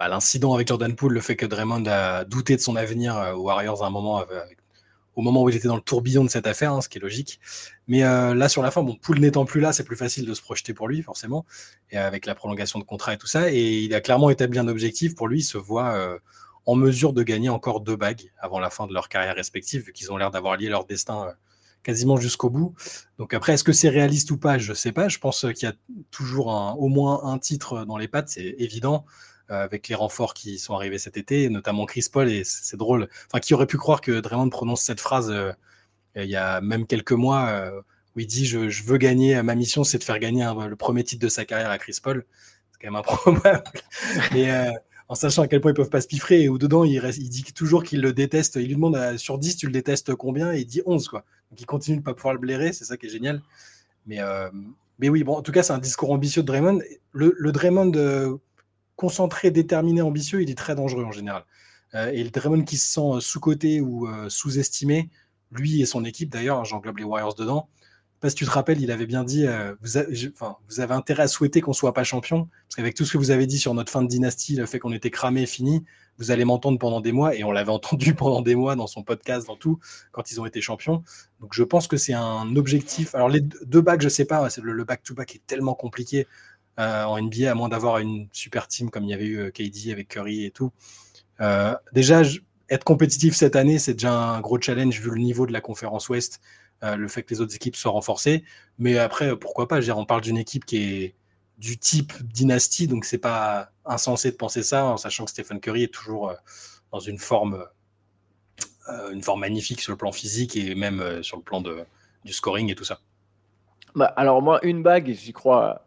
bah, 0.00 0.08
l'incident 0.08 0.54
avec 0.54 0.68
Jordan 0.68 0.96
Poole, 0.96 1.12
le 1.12 1.20
fait 1.20 1.36
que 1.36 1.44
Draymond 1.44 1.84
a 1.86 2.24
douté 2.24 2.56
de 2.56 2.62
son 2.62 2.74
avenir 2.74 3.34
aux 3.36 3.42
Warriors 3.42 3.82
au 3.82 5.20
moment 5.20 5.42
où 5.42 5.50
il 5.50 5.56
était 5.56 5.68
dans 5.68 5.76
le 5.76 5.82
tourbillon 5.82 6.24
de 6.24 6.30
cette 6.30 6.46
affaire, 6.46 6.72
hein, 6.72 6.80
ce 6.80 6.88
qui 6.88 6.96
est 6.96 7.02
logique. 7.02 7.40
Mais 7.88 8.00
là, 8.00 8.48
sur 8.48 8.62
la 8.62 8.70
fin, 8.70 8.82
bon, 8.82 8.96
Poul 8.96 9.20
n'étant 9.20 9.44
plus 9.44 9.60
là, 9.60 9.74
c'est 9.74 9.84
plus 9.84 9.96
facile 9.96 10.24
de 10.24 10.32
se 10.32 10.40
projeter 10.40 10.72
pour 10.72 10.88
lui, 10.88 11.02
forcément, 11.02 11.44
et 11.90 11.98
avec 11.98 12.24
la 12.24 12.34
prolongation 12.34 12.78
de 12.78 12.84
contrat 12.84 13.12
et 13.12 13.18
tout 13.18 13.26
ça. 13.26 13.52
Et 13.52 13.80
il 13.80 13.94
a 13.94 14.00
clairement 14.00 14.30
établi 14.30 14.58
un 14.58 14.68
objectif 14.68 15.14
pour 15.14 15.28
lui. 15.28 15.40
Il 15.40 15.44
se 15.44 15.58
voit 15.58 16.18
en 16.64 16.74
mesure 16.74 17.12
de 17.12 17.22
gagner 17.22 17.50
encore 17.50 17.82
deux 17.82 17.96
bagues 17.96 18.32
avant 18.38 18.60
la 18.60 18.70
fin 18.70 18.86
de 18.86 18.94
leur 18.94 19.10
carrière 19.10 19.34
respective, 19.34 19.82
vu 19.84 19.92
qu'ils 19.92 20.10
ont 20.10 20.16
l'air 20.16 20.30
d'avoir 20.30 20.56
lié 20.56 20.70
leur 20.70 20.86
destin 20.86 21.34
quasiment 21.82 22.16
jusqu'au 22.16 22.50
bout. 22.50 22.74
Donc 23.18 23.34
après, 23.34 23.54
est-ce 23.54 23.64
que 23.64 23.72
c'est 23.72 23.88
réaliste 23.88 24.30
ou 24.30 24.38
pas? 24.38 24.58
Je 24.58 24.70
ne 24.70 24.74
sais 24.74 24.92
pas. 24.92 25.08
Je 25.08 25.18
pense 25.18 25.46
qu'il 25.54 25.68
y 25.68 25.72
a 25.72 25.74
toujours 26.10 26.46
au 26.78 26.88
moins 26.88 27.24
un 27.24 27.38
titre 27.38 27.84
dans 27.84 27.96
les 27.96 28.08
pattes, 28.08 28.28
c'est 28.28 28.54
évident. 28.58 29.04
Euh, 29.52 29.64
avec 29.64 29.88
les 29.88 29.94
renforts 29.94 30.34
qui 30.34 30.58
sont 30.58 30.74
arrivés 30.74 30.98
cet 30.98 31.16
été, 31.16 31.48
notamment 31.50 31.84
Chris 31.84 32.06
Paul. 32.10 32.30
Et 32.30 32.42
c'est 32.44 32.76
drôle. 32.76 33.08
Enfin, 33.26 33.40
qui 33.40 33.52
aurait 33.54 33.66
pu 33.66 33.76
croire 33.76 34.00
que 34.00 34.20
Draymond 34.20 34.48
prononce 34.48 34.82
cette 34.82 35.00
phrase 35.00 35.30
euh, 35.30 35.52
il 36.14 36.30
y 36.30 36.36
a 36.36 36.60
même 36.60 36.86
quelques 36.86 37.12
mois 37.12 37.48
euh, 37.48 37.80
où 38.16 38.20
il 38.20 38.26
dit 38.26 38.46
je, 38.46 38.84
veux 38.84 38.98
gagner, 38.98 39.42
ma 39.42 39.54
mission 39.54 39.84
c'est 39.84 39.98
de 39.98 40.04
faire 40.04 40.18
gagner 40.18 40.50
le 40.68 40.76
premier 40.76 41.02
titre 41.04 41.22
de 41.22 41.28
sa 41.28 41.44
carrière 41.44 41.70
à 41.70 41.78
Chris 41.78 41.98
Paul. 42.02 42.24
C'est 42.70 42.80
quand 42.80 42.92
même 42.92 43.00
improbable. 43.00 43.64
Mais 44.32 44.72
en 45.12 45.14
sachant 45.14 45.42
à 45.42 45.46
quel 45.46 45.60
point 45.60 45.72
ils 45.72 45.74
peuvent 45.74 45.90
pas 45.90 46.00
se 46.00 46.06
piffrer, 46.06 46.44
et 46.44 46.48
où 46.48 46.56
dedans 46.56 46.84
il, 46.84 46.98
dit 47.28 47.44
toujours 47.54 47.84
qu'il 47.84 48.00
le 48.00 48.14
déteste. 48.14 48.56
Il 48.56 48.68
lui 48.68 48.76
demande 48.76 49.18
sur 49.18 49.36
10, 49.36 49.58
tu 49.58 49.66
le 49.66 49.72
détestes 49.72 50.14
combien 50.14 50.54
Et 50.54 50.60
il 50.60 50.64
dit 50.64 50.80
11. 50.86 51.06
Quoi. 51.08 51.24
Donc 51.50 51.60
il 51.60 51.66
continue 51.66 51.98
de 51.98 52.02
pas 52.02 52.14
pouvoir 52.14 52.32
le 52.32 52.40
blairer, 52.40 52.72
c'est 52.72 52.86
ça 52.86 52.96
qui 52.96 53.06
est 53.06 53.10
génial. 53.10 53.42
Mais, 54.06 54.20
mais 54.98 55.10
oui, 55.10 55.22
bon, 55.22 55.36
en 55.36 55.42
tout 55.42 55.52
cas, 55.52 55.62
c'est 55.62 55.74
un 55.74 55.78
discours 55.78 56.12
ambitieux 56.12 56.40
de 56.40 56.46
Draymond. 56.46 56.80
Le, 57.12 57.52
Draymond 57.52 57.92
concentré, 58.96 59.50
déterminé, 59.50 60.00
ambitieux, 60.00 60.40
il 60.40 60.50
est 60.50 60.56
très 60.56 60.74
dangereux 60.74 61.04
en 61.04 61.12
général. 61.12 61.44
Euh, 61.94 62.10
et 62.10 62.24
le 62.24 62.30
Draymond 62.30 62.64
qui 62.64 62.78
se 62.78 62.90
sent 62.90 63.00
euh, 63.00 63.20
sous-coté 63.20 63.82
ou 63.82 64.08
euh, 64.08 64.30
sous-estimé, 64.30 65.10
lui 65.50 65.82
et 65.82 65.86
son 65.86 66.06
équipe 66.06 66.30
d'ailleurs, 66.30 66.58
hein, 66.58 66.64
j'englobe 66.64 66.96
les 66.96 67.04
Warriors 67.04 67.34
dedans. 67.34 67.68
Parce 68.22 68.32
que 68.34 68.38
tu 68.38 68.46
te 68.46 68.50
rappelles, 68.50 68.80
il 68.80 68.90
avait 68.90 69.04
bien 69.04 69.24
dit 69.24 69.46
vous, 69.82 70.00
vous, 70.68 70.80
avez 70.80 70.94
intérêt 70.94 71.24
à 71.24 71.28
souhaiter 71.28 71.60
qu'on 71.60 71.74
soit 71.74 71.92
pas 71.92 72.04
champion, 72.04 72.48
parce 72.68 72.76
qu'avec 72.76 72.94
tout 72.94 73.04
ce 73.04 73.12
que 73.12 73.18
vous 73.18 73.30
avez 73.32 73.46
dit 73.46 73.58
sur 73.58 73.74
notre 73.74 73.92
fin 73.92 74.00
de 74.00 74.08
dynastie, 74.08 74.56
le 74.56 74.64
fait 74.64 74.78
qu'on 74.78 74.92
était 74.92 75.10
cramé, 75.10 75.44
fini, 75.44 75.84
vous 76.18 76.30
allez 76.30 76.44
m'entendre 76.44 76.78
pendant 76.78 77.00
des 77.00 77.12
mois, 77.12 77.34
et 77.34 77.44
on 77.44 77.50
l'avait 77.50 77.70
entendu 77.72 78.14
pendant 78.14 78.40
des 78.40 78.54
mois 78.54 78.76
dans 78.76 78.86
son 78.86 79.02
podcast, 79.02 79.46
dans 79.46 79.56
tout, 79.56 79.78
quand 80.12 80.30
ils 80.30 80.40
ont 80.40 80.46
été 80.46 80.60
champions. 80.60 81.02
Donc 81.40 81.52
je 81.52 81.64
pense 81.64 81.88
que 81.88 81.96
c'est 81.96 82.14
un 82.14 82.56
objectif. 82.56 83.14
Alors 83.14 83.28
les 83.28 83.40
deux 83.40 83.80
bacs, 83.80 84.00
je 84.00 84.08
sais 84.08 84.24
pas, 84.24 84.48
le 84.62 84.84
back-to-back 84.84 85.34
est 85.34 85.46
tellement 85.46 85.74
compliqué. 85.74 86.26
Euh, 86.80 87.04
en 87.04 87.20
NBA, 87.20 87.50
à 87.50 87.54
moins 87.54 87.68
d'avoir 87.68 87.98
une 87.98 88.28
super 88.32 88.66
team 88.66 88.88
comme 88.88 89.04
il 89.04 89.10
y 89.10 89.14
avait 89.14 89.26
eu 89.26 89.38
euh, 89.38 89.50
KD 89.50 89.92
avec 89.92 90.08
Curry 90.08 90.46
et 90.46 90.50
tout. 90.50 90.72
Euh, 91.42 91.74
déjà, 91.92 92.22
être 92.70 92.84
compétitif 92.84 93.34
cette 93.34 93.56
année, 93.56 93.78
c'est 93.78 93.92
déjà 93.92 94.14
un 94.14 94.40
gros 94.40 94.58
challenge 94.58 94.98
vu 94.98 95.10
le 95.10 95.20
niveau 95.20 95.46
de 95.46 95.52
la 95.52 95.60
conférence 95.60 96.08
Ouest, 96.08 96.40
le 96.82 97.08
fait 97.08 97.22
que 97.22 97.32
les 97.32 97.40
autres 97.40 97.54
équipes 97.54 97.76
soient 97.76 97.92
renforcées. 97.92 98.44
Mais 98.78 98.98
après, 98.98 99.36
pourquoi 99.38 99.68
pas? 99.68 99.80
On 99.90 100.04
parle 100.04 100.20
d'une 100.20 100.38
équipe 100.38 100.64
qui 100.64 100.76
est 100.76 101.14
du 101.58 101.78
type 101.78 102.12
dynastie, 102.24 102.88
donc 102.88 103.04
c'est 103.04 103.18
pas 103.18 103.70
insensé 103.84 104.32
de 104.32 104.36
penser 104.36 104.62
ça, 104.62 104.86
en 104.86 104.96
sachant 104.96 105.24
que 105.24 105.30
Stephen 105.30 105.60
Curry 105.60 105.84
est 105.84 105.94
toujours 105.94 106.34
dans 106.90 106.98
une 106.98 107.18
forme, 107.18 107.64
une 109.12 109.22
forme 109.22 109.40
magnifique 109.40 109.80
sur 109.80 109.92
le 109.92 109.96
plan 109.96 110.10
physique 110.10 110.56
et 110.56 110.74
même 110.74 111.22
sur 111.22 111.36
le 111.36 111.42
plan 111.42 111.60
de, 111.60 111.84
du 112.24 112.32
scoring 112.32 112.70
et 112.70 112.74
tout 112.74 112.84
ça. 112.84 113.00
Bah, 113.94 114.06
alors 114.16 114.42
moi, 114.42 114.58
une 114.64 114.82
bague, 114.82 115.12
j'y 115.12 115.32
crois 115.32 115.86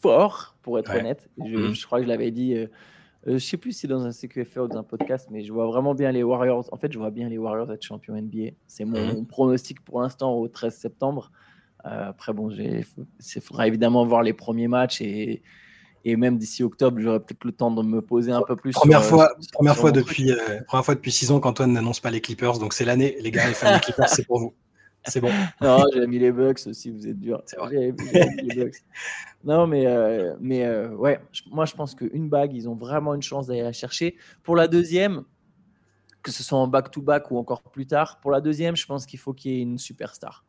fort, 0.00 0.56
pour 0.62 0.78
être 0.78 0.94
honnête. 0.94 1.28
Mhm. 1.36 1.74
Je, 1.74 1.86
crois 1.86 1.98
que 1.98 2.04
je 2.04 2.08
l'avais 2.08 2.30
dit. 2.30 2.56
Euh, 3.26 3.32
euh, 3.32 3.38
je 3.38 3.44
sais 3.44 3.56
plus 3.56 3.72
si 3.72 3.80
c'est 3.80 3.88
dans 3.88 4.04
un 4.04 4.12
CQFR 4.12 4.60
ou 4.60 4.68
dans 4.68 4.78
un 4.78 4.82
podcast, 4.82 5.28
mais 5.30 5.44
je 5.44 5.52
vois 5.52 5.66
vraiment 5.66 5.94
bien 5.94 6.12
les 6.12 6.22
Warriors. 6.22 6.66
En 6.72 6.76
fait, 6.76 6.92
je 6.92 6.98
vois 6.98 7.10
bien 7.10 7.28
les 7.28 7.38
Warriors 7.38 7.70
être 7.72 7.82
champions 7.82 8.14
NBA. 8.14 8.50
C'est 8.66 8.84
mon, 8.84 9.14
mhm. 9.14 9.26
pronostic 9.26 9.84
pour 9.84 10.00
l'instant 10.00 10.34
au 10.34 10.48
13 10.48 10.74
septembre. 10.74 11.30
Euh, 11.84 12.08
après, 12.08 12.32
bon, 12.32 12.50
il 12.50 12.84
faudra 13.40 13.66
évidemment 13.68 14.04
voir 14.06 14.22
les 14.22 14.32
premiers 14.32 14.68
matchs 14.68 15.00
et, 15.00 15.42
et 16.04 16.16
même 16.16 16.36
d'ici 16.38 16.62
octobre, 16.62 16.98
j'aurai 17.00 17.20
peut-être 17.20 17.44
le 17.44 17.52
temps 17.52 17.70
de 17.70 17.82
me 17.82 18.00
poser 18.00 18.32
un 18.32 18.42
peu 18.42 18.56
plus. 18.56 18.72
Première 18.72 19.04
fois, 19.04 19.30
première 19.52 19.76
fois 19.76 19.92
depuis, 19.92 20.32
première 20.66 20.84
fois 20.84 20.94
depuis 20.94 21.12
six 21.12 21.30
ans 21.30 21.38
qu'Antoine 21.38 21.72
n'annonce 21.72 22.00
pas 22.00 22.10
les 22.10 22.20
Clippers, 22.20 22.58
donc 22.58 22.72
c'est 22.72 22.84
l'année, 22.84 23.16
les 23.20 23.30
gars, 23.30 23.46
les 23.46 23.54
fans 23.54 23.72
des 23.72 23.80
Clippers, 23.80 24.08
c'est 24.08 24.26
pour 24.26 24.40
vous. 24.40 24.54
C'est 25.06 25.20
bon. 25.20 25.30
non, 25.60 25.84
j'ai 25.92 26.06
mis 26.06 26.18
les 26.18 26.32
Bucks 26.32 26.66
aussi, 26.66 26.90
vous 26.90 27.06
êtes 27.06 27.18
dur. 27.18 27.42
C'est 27.46 27.56
vrai. 27.56 27.94
non, 29.44 29.66
mais, 29.66 29.86
euh, 29.86 30.34
mais 30.40 30.64
euh, 30.64 30.90
ouais, 30.90 31.20
moi 31.50 31.64
je 31.64 31.74
pense 31.74 31.94
qu'une 31.94 32.28
bague, 32.28 32.52
ils 32.54 32.68
ont 32.68 32.74
vraiment 32.74 33.14
une 33.14 33.22
chance 33.22 33.46
d'aller 33.46 33.62
la 33.62 33.72
chercher. 33.72 34.16
Pour 34.42 34.56
la 34.56 34.68
deuxième, 34.68 35.24
que 36.22 36.32
ce 36.32 36.42
soit 36.42 36.58
en 36.58 36.66
back-to-back 36.66 37.30
ou 37.30 37.38
encore 37.38 37.62
plus 37.62 37.86
tard, 37.86 38.18
pour 38.20 38.30
la 38.30 38.40
deuxième, 38.40 38.76
je 38.76 38.86
pense 38.86 39.06
qu'il 39.06 39.18
faut 39.18 39.32
qu'il 39.32 39.52
y 39.52 39.58
ait 39.58 39.62
une 39.62 39.78
superstar 39.78 40.44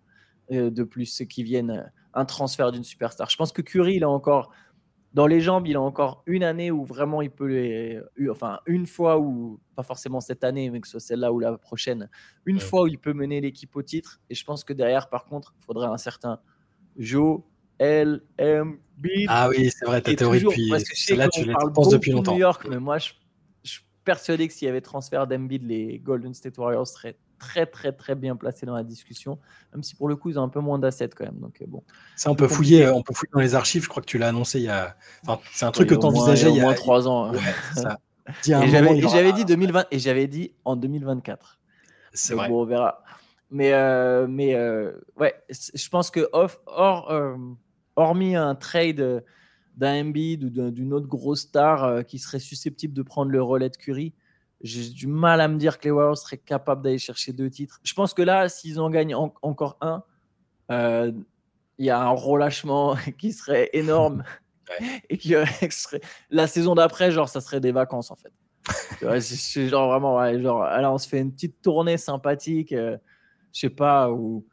euh, 0.52 0.70
de 0.70 0.84
plus, 0.84 1.24
qui 1.30 1.44
vienne 1.44 1.92
un 2.14 2.26
transfert 2.26 2.72
d'une 2.72 2.84
superstar. 2.84 3.30
Je 3.30 3.38
pense 3.38 3.52
que 3.52 3.62
Curry, 3.62 3.96
il 3.96 4.04
a 4.04 4.10
encore 4.10 4.52
dans 5.14 5.28
les 5.28 5.42
jambes, 5.42 5.66
il 5.68 5.76
a 5.76 5.82
encore 5.82 6.24
une 6.26 6.44
année 6.44 6.70
où 6.70 6.86
vraiment 6.86 7.22
il 7.22 7.32
peut 7.32 7.48
les. 7.48 8.00
Enfin, 8.30 8.60
une 8.66 8.86
fois 8.86 9.20
où, 9.20 9.60
pas 9.76 9.84
forcément 9.84 10.22
cette 10.22 10.44
année, 10.44 10.70
mais 10.70 10.80
que 10.80 10.88
ce 10.88 10.92
soit 10.92 11.00
celle-là 11.00 11.32
ou 11.32 11.40
la 11.40 11.58
prochaine, 11.58 12.10
une 12.46 12.60
fois 12.60 12.84
où 12.84 12.88
il 12.88 13.00
peut 13.00 13.14
mener 13.14 13.42
l'équipe 13.42 13.76
au 13.76 13.82
titre. 13.82 14.20
Et 14.30 14.36
je 14.36 14.44
pense 14.44 14.64
que 14.64 14.74
derrière, 14.74 15.10
par 15.10 15.26
contre, 15.26 15.56
il 15.60 15.64
faudrait 15.64 15.88
un 15.88 15.98
certain 15.98 16.40
Joe, 16.98 17.42
L, 17.80 18.22
M, 18.38 18.78
B. 18.98 19.08
Ah 19.28 19.50
oui, 19.50 19.70
c'est 19.72 19.86
vrai, 19.86 20.02
ta 20.02 20.14
théorie 20.14 20.42
depuis. 20.42 20.70
Parce 20.70 20.84
que 20.84 20.96
je 20.96 21.04
sais 21.04 21.16
là, 21.16 21.30
tu 21.30 21.46
penses 21.74 21.90
depuis 21.90 22.12
longtemps. 22.12 22.34
New 22.34 22.40
York, 22.40 22.68
mais 22.70 22.80
moi, 22.80 22.98
je, 22.98 23.12
je 23.64 23.72
suis 23.72 23.84
persuadé 24.04 24.48
que 24.48 24.54
s'il 24.54 24.66
y 24.68 24.70
avait 24.70 24.82
transfert 24.82 25.26
d'Embiid, 25.26 25.64
les 25.64 26.00
Golden 26.00 26.34
State 26.34 26.58
Warriors 26.58 26.88
seraient 26.88 27.18
très 27.38 27.66
très 27.66 27.92
très 27.92 28.16
bien 28.16 28.36
placé 28.36 28.66
dans 28.66 28.76
la 28.76 28.84
discussion, 28.84 29.40
même 29.74 29.84
si 29.84 29.96
pour 29.96 30.08
le 30.08 30.16
coup 30.16 30.30
ils 30.30 30.40
ont 30.40 30.44
un 30.44 30.50
peu 30.50 30.60
moins 30.60 30.80
d'assets 30.80 31.10
quand 31.10 31.26
même. 31.26 31.40
Donc 31.40 31.62
euh, 31.62 31.66
bon. 31.68 31.84
Ça 32.16 32.32
on 32.32 32.36
peut 32.36 32.48
fouiller, 32.48 32.88
on 32.88 33.02
peut 33.02 33.14
fouiller 33.14 33.32
dans 33.34 33.40
les 33.40 33.56
archives. 33.56 33.84
Je 33.84 33.90
crois 33.90 34.02
que 34.02 34.08
tu 34.08 34.18
l'as 34.18 34.30
annoncé 34.30 34.60
il 34.60 34.66
y 34.66 34.70
a. 34.70 34.96
Enfin, 35.26 35.42
c'est 35.54 35.66
un 35.66 35.72
truc 35.72 35.90
que 35.90 35.96
tu 35.96 36.06
envisageais 36.06 36.50
il 36.50 36.58
y 36.58 36.60
a 36.60 36.64
moins 36.64 36.74
trois 36.74 37.08
ans. 37.08 37.32
Hein. 37.34 37.40
et 38.48 39.08
j'avais 39.08 39.34
dit 39.34 39.46
2020 39.46 39.86
et 39.92 40.00
j'avais 40.00 40.28
dit 40.28 40.54
en 40.66 40.76
2024. 40.76 41.60
C'est 42.14 42.34
vrai. 42.34 42.50
Bon, 42.50 42.62
on 42.62 42.66
verra. 42.66 43.04
Mais 43.50 43.74
euh, 43.74 44.28
mais 44.28 44.56
euh, 44.56 44.92
ouais, 45.18 45.34
je 45.50 45.90
pense 45.90 46.12
que 46.12 46.28
off, 46.34 46.60
or, 46.66 47.12
hormis 47.96 48.36
un 48.36 48.56
trade 48.56 49.24
d'un 49.76 50.02
Embiid 50.02 50.44
ou 50.44 50.72
d'une 50.72 50.94
autre 50.94 51.08
grosse 51.08 51.42
star 51.42 52.06
qui 52.06 52.20
serait 52.20 52.40
susceptible 52.40 52.94
de 52.94 53.04
prendre 53.04 53.32
le 53.32 53.42
relais 53.42 53.70
de 53.70 53.78
Curry 53.78 54.14
j'ai 54.62 54.90
du 54.90 55.08
mal 55.08 55.42
à 55.42 55.48
me 55.48 55.58
dire 55.58 55.80
que 55.80 55.86
les 55.86 55.92
Warriors 55.92 56.18
seraient 56.18 56.38
capables 56.38 56.82
d'aller 56.82 56.98
chercher 56.98 57.34
deux 57.34 57.50
titres. 57.50 57.80
Je 57.84 57.94
pense 57.94 58.14
que 58.14 58.22
là, 58.22 58.50
s'ils 58.50 58.80
en 58.80 58.90
gagnent 58.90 59.16
encore 59.16 59.78
un, 59.82 60.04
euh, 60.72 61.12
il 61.78 61.86
y 61.86 61.90
a 61.90 62.00
un 62.00 62.10
relâchement 62.10 62.96
qui 63.18 63.34
serait 63.34 63.70
énorme. 63.74 64.24
Et 65.10 65.18
qui 65.18 65.34
serait... 65.70 66.02
la 66.30 66.48
saison 66.48 66.76
d'après, 66.76 67.12
genre, 67.12 67.30
ça 67.30 67.42
serait 67.42 67.60
des 67.60 67.72
vacances 67.72 68.12
en 68.12 68.16
fait. 68.16 68.32
c'est 69.22 69.68
genre 69.68 69.90
vraiment, 69.90 70.40
genre, 70.40 70.64
alors 70.64 70.94
on 70.94 70.98
se 70.98 71.08
fait 71.08 71.20
une 71.20 71.32
petite 71.32 71.62
tournée 71.62 71.98
sympathique, 71.98 72.74
euh, 72.74 72.98
je 73.54 73.62
sais 73.62 73.70
pas, 73.70 74.12
ou 74.12 74.46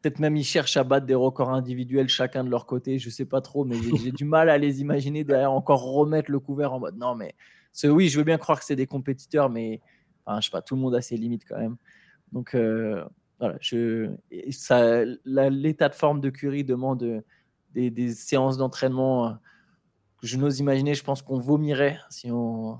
peut-être 0.00 0.20
même 0.20 0.36
ils 0.36 0.44
cherchent 0.44 0.76
à 0.76 0.84
battre 0.84 1.06
des 1.06 1.14
records 1.14 1.50
individuels 1.50 2.08
chacun 2.08 2.44
de 2.44 2.50
leur 2.50 2.66
côté, 2.66 2.98
je 2.98 3.10
sais 3.10 3.24
pas 3.24 3.40
trop, 3.40 3.64
mais 3.64 3.76
j'ai 4.02 4.12
du 4.12 4.24
mal 4.24 4.48
à 4.48 4.58
les 4.58 4.80
imaginer 4.80 5.24
derrière 5.24 5.52
encore 5.52 5.82
remettre 5.82 6.30
le 6.30 6.40
couvert 6.40 6.72
en 6.72 6.80
mode 6.80 6.96
non, 6.96 7.14
mais 7.14 7.34
oui, 7.84 8.08
je 8.08 8.18
veux 8.18 8.24
bien 8.24 8.38
croire 8.38 8.58
que 8.58 8.64
c'est 8.64 8.76
des 8.76 8.86
compétiteurs, 8.86 9.50
mais 9.50 9.80
enfin, 10.24 10.40
je 10.40 10.46
sais 10.46 10.50
pas, 10.50 10.62
tout 10.62 10.74
le 10.74 10.80
monde 10.80 10.94
a 10.94 11.00
ses 11.00 11.16
limites 11.16 11.44
quand 11.46 11.58
même. 11.58 11.76
Donc 12.32 12.54
euh, 12.54 13.04
voilà, 13.38 13.58
l'état 15.50 15.88
de 15.88 15.94
forme 15.94 16.20
de 16.20 16.30
Curry 16.30 16.64
demande 16.64 17.02
euh, 17.02 17.20
des, 17.74 18.12
séances 18.12 18.56
d'entraînement 18.56 19.26
euh, 19.28 19.32
que 20.20 20.26
je 20.26 20.36
n'ose 20.36 20.58
imaginer. 20.60 20.94
Je 20.94 21.04
pense 21.04 21.22
qu'on 21.22 21.38
vomirait 21.38 21.98
si 22.10 22.30
on 22.30 22.78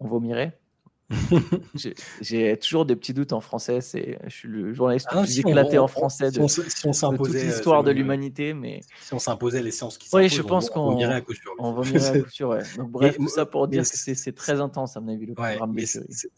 vomirait. 0.00 0.61
J'ai 2.20 2.56
toujours 2.56 2.86
des 2.86 2.96
petits 2.96 3.14
doutes 3.14 3.32
en 3.32 3.40
français. 3.40 3.80
C'est, 3.80 4.18
je 4.24 4.30
suis 4.30 4.48
le 4.48 4.72
journaliste 4.72 5.06
ah 5.10 5.16
le 5.16 5.22
plus 5.22 5.38
éclaté 5.38 5.78
en 5.78 5.88
français 5.88 6.30
de, 6.30 6.46
si 6.46 6.86
on, 6.86 7.16
toute 7.16 7.32
l'histoire 7.32 7.82
de 7.82 7.90
l'humanité. 7.90 8.54
Mais 8.54 8.80
si 9.00 9.14
on 9.14 9.18
s'imposait 9.18 9.62
les 9.62 9.70
séances 9.70 9.98
qui 9.98 10.08
Oui, 10.12 10.28
je 10.28 10.42
pense 10.42 10.70
qu'on 10.70 10.84
vomirait 10.84 11.14
à 11.14 11.20
coup 11.20 11.34
sûr. 11.34 11.52
On 11.58 11.72
vomirait 11.72 12.18
à 12.18 12.20
coup 12.20 12.30
sûr, 12.30 12.48
ouais. 12.50 12.62
Donc, 12.76 12.90
bref, 12.90 13.16
tout 13.16 13.28
ça 13.28 13.46
pour 13.46 13.68
dire 13.68 13.82
que 13.82 13.88
c'est 13.88 14.34
très 14.34 14.60
intense, 14.60 14.96
à 14.96 15.00
mon 15.00 15.12
avis, 15.12 15.26
le 15.26 15.34
programme 15.34 15.76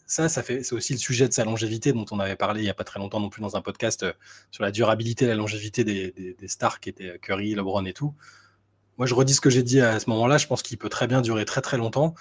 Ça, 0.05 0.29
ça 0.29 0.43
fait, 0.43 0.63
c'est 0.63 0.75
aussi 0.75 0.93
le 0.93 0.99
sujet 0.99 1.27
de 1.27 1.33
sa 1.33 1.45
longévité 1.45 1.93
dont 1.93 2.05
on 2.11 2.19
avait 2.19 2.35
parlé 2.35 2.61
il 2.61 2.63
n'y 2.63 2.69
a 2.69 2.73
pas 2.73 2.83
très 2.83 2.99
longtemps 2.99 3.19
non 3.19 3.29
plus 3.29 3.41
dans 3.41 3.55
un 3.55 3.61
podcast 3.61 4.03
euh, 4.03 4.13
sur 4.51 4.63
la 4.63 4.71
durabilité, 4.71 5.27
la 5.27 5.35
longévité 5.35 5.83
des, 5.83 6.11
des, 6.11 6.33
des 6.33 6.47
stars 6.47 6.79
qui 6.79 6.89
étaient 6.89 7.19
Curry, 7.19 7.55
LeBron 7.55 7.85
et 7.85 7.93
tout. 7.93 8.13
Moi, 8.97 9.07
je 9.07 9.13
redis 9.13 9.33
ce 9.33 9.41
que 9.41 9.49
j'ai 9.49 9.63
dit 9.63 9.81
à 9.81 9.99
ce 9.99 10.09
moment-là. 10.09 10.37
Je 10.37 10.47
pense 10.47 10.63
qu'il 10.63 10.77
peut 10.77 10.89
très 10.89 11.07
bien 11.07 11.21
durer 11.21 11.45
très 11.45 11.61
très 11.61 11.77
longtemps 11.77 12.13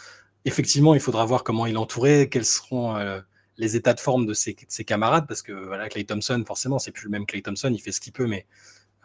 effectivement, 0.45 0.95
il 0.95 1.01
faudra 1.01 1.25
voir 1.25 1.45
comment 1.45 1.67
il 1.67 1.75
est 1.75 1.79
entouré, 1.79 2.29
quels 2.29 2.45
seront 2.45 2.97
euh, 2.97 3.21
les 3.57 3.77
états 3.77 3.95
de 3.95 4.01
forme 4.01 4.27
de 4.27 4.35
ses, 4.35 4.55
camarades, 4.55 5.27
parce 5.27 5.43
que 5.43 5.53
voilà, 5.53 5.89
Clay 5.89 6.05
Thompson, 6.05 6.43
forcément, 6.47 6.79
c'est 6.79 6.93
plus 6.93 7.05
le 7.05 7.11
même 7.11 7.27
Clay 7.27 7.43
Thompson, 7.43 7.71
il 7.73 7.81
fait 7.81 7.93
ce 7.93 8.01
qu'il 8.01 8.13
peut, 8.13 8.27
mais 8.27 8.47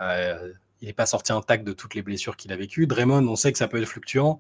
euh, 0.01 0.53
il 0.81 0.87
n'est 0.87 0.93
pas 0.93 1.05
sorti 1.05 1.31
intact 1.31 1.65
de 1.65 1.73
toutes 1.73 1.95
les 1.95 2.01
blessures 2.01 2.35
qu'il 2.35 2.51
a 2.51 2.55
vécues. 2.55 2.87
Draymond, 2.87 3.27
on 3.27 3.35
sait 3.35 3.51
que 3.51 3.57
ça 3.57 3.67
peut 3.67 3.81
être 3.81 3.87
fluctuant, 3.87 4.39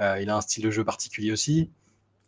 euh, 0.00 0.18
il 0.20 0.30
a 0.30 0.36
un 0.36 0.40
style 0.40 0.64
de 0.64 0.70
jeu 0.70 0.84
particulier 0.84 1.32
aussi. 1.32 1.70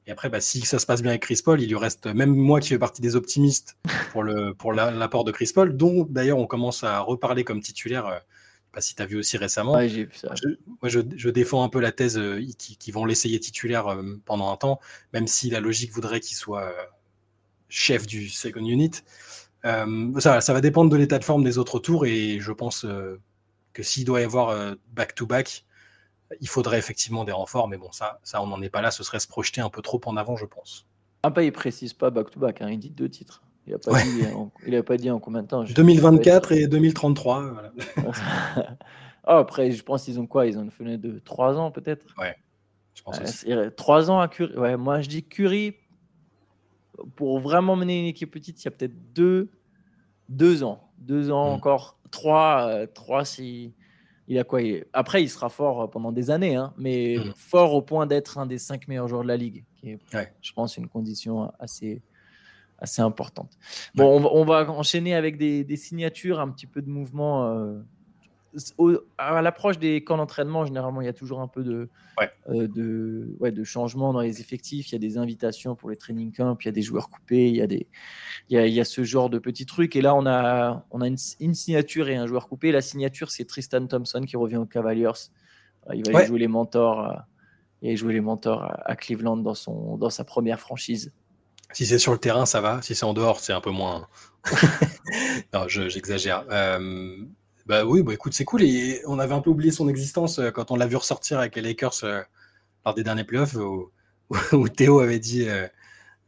Et 0.07 0.13
après, 0.13 0.29
bah, 0.29 0.41
si 0.41 0.61
ça 0.61 0.79
se 0.79 0.87
passe 0.87 1.03
bien 1.03 1.11
avec 1.11 1.23
Chris 1.23 1.41
Paul, 1.45 1.61
il 1.61 1.69
lui 1.69 1.77
reste, 1.77 2.07
même 2.07 2.33
moi 2.33 2.61
qui 2.61 2.69
fais 2.69 2.79
partie 2.79 3.03
des 3.03 3.17
optimistes 3.17 3.77
pour 4.13 4.23
l'apport 4.23 5.09
pour 5.11 5.25
de 5.25 5.33
Chris 5.33 5.51
Paul, 5.53 5.77
dont 5.77 6.07
d'ailleurs 6.09 6.39
on 6.39 6.47
commence 6.47 6.85
à 6.85 7.01
reparler 7.01 7.43
comme 7.43 7.61
titulaire 7.61 8.23
pas 8.77 8.83
si 8.83 8.95
tu 8.95 9.01
as 9.01 9.07
vu 9.07 9.17
aussi 9.17 9.39
récemment. 9.39 9.73
ça. 9.73 10.35
Je, 10.35 10.49
moi, 10.83 10.91
je, 10.91 11.31
défends 11.31 11.63
un 11.63 11.71
peu 11.71 11.81
la 11.81 11.93
thèse 11.93 12.19
euh, 12.19 12.45
qu'ils 12.59 12.93
vont 12.93 13.07
l'essayer 13.07 13.41
titulaire 13.41 13.89
euh, 13.89 14.21
pendant 14.27 14.53
un 14.53 14.57
temps, 14.59 14.81
même 15.15 15.27
si 15.27 15.49
la 15.49 15.61
logique 15.61 15.93
voudrait 15.93 16.21
qu'il 16.21 16.37
soit 16.37 16.65
euh, 16.65 16.85
chef 17.71 18.07
du 18.07 18.29
second 18.29 18.61
unit. 18.61 18.91
ça, 19.65 20.43
ça 20.43 20.53
va 20.53 20.61
dépendre 20.61 20.91
de 20.91 20.97
l'état 20.99 21.19
de 21.19 21.25
forme 21.25 21.43
des 21.43 21.57
autres 21.57 21.79
tours 21.79 22.05
et 22.05 22.39
je 22.39 22.53
pense 22.53 22.87
que 23.73 23.83
s'il 23.83 24.05
doit 24.05 24.21
y 24.21 24.25
avoir 24.25 24.77
back-to-back, 24.93 25.65
il 26.43 26.49
faudrait 26.49 26.79
effectivement 26.79 27.25
des 27.25 27.33
renforts, 27.33 27.69
mais 27.69 27.79
bon, 27.79 27.91
ça, 27.93 28.21
ça 28.25 28.43
on 28.43 28.47
n'en 28.47 28.61
est 28.61 28.69
pas 28.69 28.83
là, 28.83 28.91
ce 28.91 29.03
serait 29.03 29.21
se 29.21 29.27
projeter 29.27 29.63
un 29.63 29.71
peu 29.71 29.81
trop 29.81 30.01
en 30.05 30.19
avant, 30.19 30.37
je 30.37 30.45
pense. 30.45 30.87
Ah, 31.23 31.31
pas, 31.31 31.43
il 31.43 31.53
précise 31.53 31.95
pas 31.95 32.11
back-to-back, 32.11 32.61
hein, 32.61 32.69
il 32.71 32.79
dit 32.79 32.91
deux 32.91 33.09
titres. 33.09 33.43
Il 33.67 33.73
n'a 33.73 33.79
pas, 33.79 33.93
pas, 34.83 34.97
dit 34.97 35.11
en 35.11 35.19
combien 35.19 35.43
de 35.43 35.49
temps 35.49 35.65
2024 35.65 36.53
et 36.53 36.67
2033. 36.67 37.53
Voilà. 37.53 37.73
Ah, 39.29 39.39
après, 39.39 39.73
je 39.73 39.83
pense 39.83 40.05
qu'ils 40.05 40.21
ont 40.21 40.27
quoi? 40.29 40.47
Ils 40.47 40.57
ont 40.57 40.63
une 40.63 40.71
fenêtre 40.71 41.03
de 41.03 41.19
3 41.19 41.59
ans 41.59 41.73
peut-être? 41.73 42.07
Ouais, 42.17 42.37
je 42.95 43.03
pense 43.03 43.21
aussi. 43.21 43.49
3 43.77 44.09
ans 44.09 44.21
à 44.21 44.29
Curie. 44.29 44.57
Ouais, 44.57 44.77
moi 44.77 45.01
je 45.01 45.09
dis 45.09 45.25
Curie, 45.25 45.75
pour 47.17 47.41
vraiment 47.41 47.75
mener 47.75 47.99
une 47.99 48.07
équipe 48.07 48.31
petite, 48.31 48.63
il 48.63 48.67
y 48.67 48.69
a 48.69 48.71
peut-être 48.71 48.95
2 49.15 49.51
deux, 50.29 50.63
ans. 50.65 50.89
2 50.99 51.31
ans 51.31 51.51
hmm. 51.51 51.55
encore. 51.55 51.99
3, 52.11 52.87
3 52.95 53.21
euh, 53.21 53.25
si. 53.25 53.75
Il 54.29 54.39
a 54.39 54.45
quoi? 54.45 54.61
Après, 54.93 55.23
il 55.23 55.29
sera 55.29 55.49
fort 55.49 55.89
pendant 55.89 56.11
des 56.11 56.31
années, 56.31 56.57
hein, 56.57 56.75
mais 56.77 57.17
hmm. 57.17 57.33
fort 57.37 57.75
au 57.75 57.83
point 57.83 58.07
d'être 58.07 58.39
un 58.39 58.47
des 58.47 58.59
5 58.59 58.89
meilleurs 58.89 59.07
joueurs 59.07 59.23
de 59.23 59.29
la 59.29 59.37
ligue, 59.37 59.65
qui 59.77 59.91
est, 59.91 59.99
je 60.43 60.53
pense, 60.53 60.77
une 60.77 60.89
condition 60.89 61.53
assez, 61.61 62.03
assez 62.79 63.03
importante. 63.03 63.53
Bon, 63.95 64.23
on, 64.31 64.45
va 64.45 64.71
enchaîner 64.71 65.15
avec 65.15 65.37
des, 65.39 65.77
signatures, 65.77 66.41
un 66.41 66.51
petit 66.51 66.67
peu 66.67 66.83
de 66.83 66.89
mouvement. 66.89 67.47
Euh, 67.47 67.79
à 69.19 69.43
l'approche 69.43 69.79
des 69.79 70.03
camps 70.03 70.17
d'entraînement, 70.17 70.65
généralement, 70.65 71.01
il 71.01 71.05
y 71.05 71.09
a 71.09 71.13
toujours 71.13 71.41
un 71.41 71.49
peu 71.49 71.63
de, 71.63 71.89
euh, 72.49 72.69
de, 72.69 73.37
ouais, 73.39 73.53
de 73.53 73.65
changement 73.65 74.13
dans 74.13 74.21
les 74.21 74.41
effectifs. 74.41 74.91
Il 74.91 74.93
y 74.93 74.97
a 74.97 74.99
des 74.99 75.19
invitations 75.19 75.75
pour 75.75 75.91
les 75.91 75.97
training 75.97 76.33
camps, 76.33 76.57
il 76.61 76.67
y 76.67 76.69
a 76.69 76.73
des 76.73 76.83
joueurs 76.83 77.11
coupés, 77.11 77.49
il 77.49 77.57
y 77.57 77.61
a, 77.61 77.67
des, 77.67 77.87
il 78.49 78.59
y 78.59 78.81
a, 78.81 78.85
ce 78.85 79.05
genre 79.05 79.29
de 79.29 79.39
petits 79.39 79.67
trucs. 79.67 79.95
Et 79.97 80.01
là, 80.01 80.15
on 80.15 80.27
a, 80.27 80.87
on 80.91 81.01
a 81.03 81.07
une, 81.07 81.55
signature 81.55 82.09
et 82.09 82.17
un 82.17 82.27
joueur 82.27 82.49
coupé. 82.49 82.73
La 82.73 82.81
signature, 82.81 83.31
c'est 83.31 83.45
Tristan 83.45 83.87
Thompson 83.87 84.23
qui 84.23 84.37
revient 84.37 84.57
aux 84.57 84.67
Cavaliers. 84.67 85.07
Euh, 85.89 85.95
il 85.95 86.11
va 86.11 86.25
jouer 86.25 86.39
les 86.39 86.49
mentors. 86.49 87.15
et 87.83 87.97
jouer 87.97 88.15
les 88.15 88.23
mentors 88.23 88.73
à 88.85 88.97
Cleveland 88.97 89.37
dans, 89.39 89.55
son, 89.55 89.99
dans 89.99 90.11
sa 90.11 90.25
première 90.25 90.61
franchise. 90.61 91.13
Si 91.73 91.87
c'est 91.87 91.99
sur 91.99 92.13
le 92.13 92.19
terrain, 92.19 92.47
ça 92.47 92.61
va. 92.61 92.81
Si 92.83 92.95
c'est 92.95 93.05
en 93.05 93.13
dehors, 93.13 93.41
c'est 93.41 93.53
un 93.53 93.61
peu 93.61 93.71
moins. 93.71 94.09
non, 95.53 95.69
j'exagère. 95.69 96.45
Euh, 96.51 97.17
bah 97.67 97.85
oui, 97.85 98.03
bah 98.03 98.15
écoute, 98.15 98.33
c'est 98.35 98.45
cool. 98.45 98.63
Et 98.63 99.03
on 99.07 99.19
avait 99.19 99.35
un 99.35 99.41
peu 99.41 99.51
oublié 99.51 99.73
son 99.73 99.89
existence 99.89 100.39
euh, 100.39 100.51
quand 100.51 100.71
on 100.71 100.77
l'a 100.77 100.87
vu 100.87 100.97
ressortir 100.97 101.39
avec 101.39 101.57
les 101.57 101.63
Lakers 101.63 102.05
euh, 102.05 102.23
lors 102.85 102.95
des 102.95 103.05
derniers 103.05 103.25
playoffs. 103.25 103.57
où 104.53 104.69
Théo 104.69 105.01
avait 105.01 105.21
dit 105.21 105.47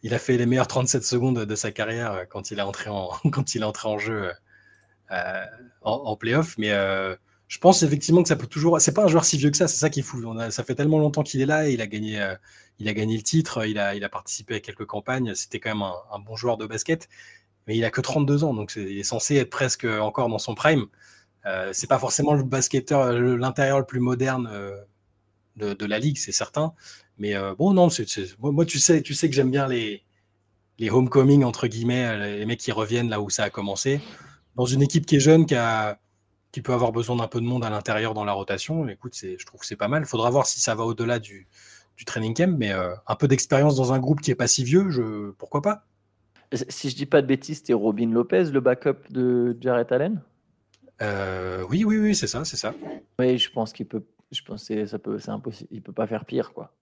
il 0.04 0.14
a 0.14 0.18
fait 0.20 0.36
les 0.36 0.46
meilleures 0.46 0.68
37 0.68 1.02
secondes 1.02 1.44
de 1.44 1.54
sa 1.56 1.72
carrière 1.72 2.26
quand 2.28 2.52
il 2.52 2.60
est 2.60 2.62
entré 2.62 2.90
en, 2.90 3.10
quand 3.32 3.54
il 3.54 3.62
est 3.62 3.64
entré 3.64 3.88
en 3.88 3.98
jeu 3.98 4.30
en, 5.10 5.46
en 5.82 6.16
playoff. 6.16 6.56
Mais 6.58 6.70
je 7.48 7.58
pense 7.58 7.82
effectivement 7.82 8.22
que 8.22 8.28
ça 8.28 8.36
peut 8.36 8.46
toujours. 8.46 8.80
C'est 8.80 8.92
pas 8.92 9.04
un 9.04 9.08
joueur 9.08 9.24
si 9.24 9.38
vieux 9.38 9.50
que 9.50 9.56
ça, 9.56 9.68
c'est 9.68 9.78
ça 9.78 9.90
qui 9.90 10.00
est 10.00 10.02
fou. 10.02 10.22
ça 10.50 10.64
fait 10.64 10.74
tellement 10.74 10.98
longtemps 10.98 11.22
qu'il 11.22 11.40
est 11.40 11.46
là 11.46 11.68
et 11.68 11.72
il 11.72 11.80
a 11.80 11.86
gagné, 11.86 12.20
euh, 12.20 12.34
il 12.78 12.88
a 12.88 12.94
gagné 12.94 13.16
le 13.16 13.22
titre, 13.22 13.66
il 13.66 13.78
a, 13.78 14.08
participé 14.08 14.56
à 14.56 14.60
quelques 14.60 14.86
campagnes. 14.86 15.34
C'était 15.34 15.60
quand 15.60 15.74
même 15.74 15.82
un, 15.82 16.18
bon 16.20 16.36
joueur 16.36 16.56
de 16.56 16.66
basket, 16.66 17.08
mais 17.66 17.76
il 17.76 17.84
a 17.84 17.90
que 17.90 18.00
32 18.00 18.44
ans, 18.44 18.54
donc 18.54 18.74
il 18.76 18.98
est 18.98 19.02
censé 19.04 19.36
être 19.36 19.50
presque 19.50 19.84
encore 19.84 20.28
dans 20.28 20.38
son 20.38 20.54
prime. 20.54 20.86
Euh, 21.46 21.70
c'est 21.72 21.88
pas 21.88 21.98
forcément 21.98 22.34
le 22.34 22.42
basketteur, 22.42 23.12
l'intérieur 23.12 23.78
le 23.78 23.84
plus 23.84 24.00
moderne 24.00 24.48
euh, 24.52 24.76
de, 25.56 25.86
la 25.86 25.98
ligue, 25.98 26.18
c'est 26.18 26.32
certain. 26.32 26.72
Mais 27.18 27.34
euh, 27.34 27.54
bon, 27.54 27.72
non, 27.72 27.88
moi, 28.38 28.64
tu 28.64 28.78
sais, 28.78 29.02
tu 29.02 29.14
sais 29.14 29.28
que 29.28 29.34
j'aime 29.34 29.50
bien 29.50 29.66
les, 29.66 30.04
les 30.78 30.90
homecoming 30.90 31.42
entre 31.42 31.66
guillemets, 31.66 32.36
les 32.38 32.46
mecs 32.46 32.60
qui 32.60 32.70
reviennent 32.70 33.08
là 33.08 33.20
où 33.20 33.28
ça 33.28 33.44
a 33.44 33.50
commencé. 33.50 34.00
Dans 34.56 34.66
une 34.66 34.82
équipe 34.82 35.06
qui 35.06 35.16
est 35.16 35.20
jeune, 35.20 35.46
qui 35.46 35.56
qui 36.50 36.62
peut 36.62 36.72
avoir 36.72 36.92
besoin 36.92 37.16
d'un 37.16 37.28
peu 37.28 37.42
de 37.42 37.46
monde 37.46 37.62
à 37.62 37.68
l'intérieur 37.68 38.14
dans 38.14 38.24
la 38.24 38.32
rotation. 38.32 38.88
Écoute, 38.88 39.14
je 39.14 39.44
trouve 39.44 39.60
que 39.60 39.66
c'est 39.66 39.76
pas 39.76 39.86
mal. 39.86 40.02
Il 40.02 40.08
faudra 40.08 40.30
voir 40.30 40.46
si 40.46 40.60
ça 40.60 40.74
va 40.74 40.84
au-delà 40.84 41.18
du, 41.18 41.46
training 42.04 42.34
camp, 42.34 42.56
mais 42.58 42.72
euh, 42.72 42.94
un 43.06 43.14
peu 43.14 43.28
d'expérience 43.28 43.76
dans 43.76 43.92
un 43.92 43.98
groupe 43.98 44.20
qui 44.20 44.30
est 44.30 44.36
pas 44.36 44.48
si 44.48 44.64
vieux, 44.64 44.90
je... 44.90 45.30
pourquoi 45.32 45.62
pas? 45.62 45.84
Si 46.68 46.88
je 46.88 46.96
dis 46.96 47.06
pas 47.06 47.20
de 47.20 47.26
bêtises, 47.26 47.58
c'était 47.58 47.74
Robin 47.74 48.10
Lopez, 48.10 48.44
le 48.44 48.60
backup 48.60 49.10
de 49.10 49.56
Jarrett 49.60 49.92
Allen? 49.92 50.22
Euh, 51.02 51.64
Oui, 51.68 51.84
oui, 51.84 51.98
oui, 51.98 52.14
c'est 52.14 52.26
ça, 52.26 52.44
c'est 52.44 52.56
ça. 52.56 52.74
Oui, 53.18 53.38
je 53.38 53.50
pense 53.50 53.72
qu'il 53.72 53.86
peut. 53.86 54.04
Je 54.30 54.42
pense 54.42 54.68
que 54.68 54.86
ça 54.86 54.98
peut, 54.98 55.18
c'est 55.18 55.30
impossible. 55.30 55.68
Il 55.72 55.82
peut 55.82 55.92
pas 55.92 56.06
faire 56.06 56.24
pire, 56.24 56.52
quoi. 56.52 56.74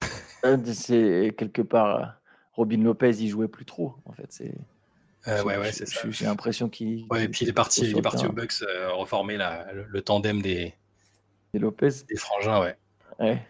Euh, 0.44 0.58
c'est 0.74 1.34
quelque 1.38 1.62
part. 1.62 2.20
Robin 2.52 2.82
Lopez, 2.82 3.12
il 3.18 3.30
jouait 3.30 3.48
plus 3.48 3.64
trop, 3.64 3.94
en 4.04 4.12
fait. 4.12 4.26
C'est. 4.28 4.54
Euh, 5.26 5.42
ouais, 5.42 5.56
ouais, 5.56 5.72
c'est 5.72 5.86
ça. 5.86 6.02
J'ai 6.10 6.26
l'impression 6.26 6.68
qu'il. 6.68 7.06
Ouais, 7.08 7.24
et 7.24 7.28
puis 7.28 7.46
il 7.46 7.48
est 7.48 7.54
parti, 7.54 7.80
il 7.80 7.96
est 7.96 8.02
parti 8.02 8.26
au 8.26 8.32
Bucks 8.32 8.52
reformer 8.92 9.38
la, 9.38 9.72
le, 9.72 10.02
tandem 10.02 10.42
des. 10.42 10.74
Des 11.54 11.58
Lopez? 11.58 11.88
Des 12.10 12.16
frangins, 12.16 12.60
ouais. 12.60 12.76
Ouais. 13.18 13.42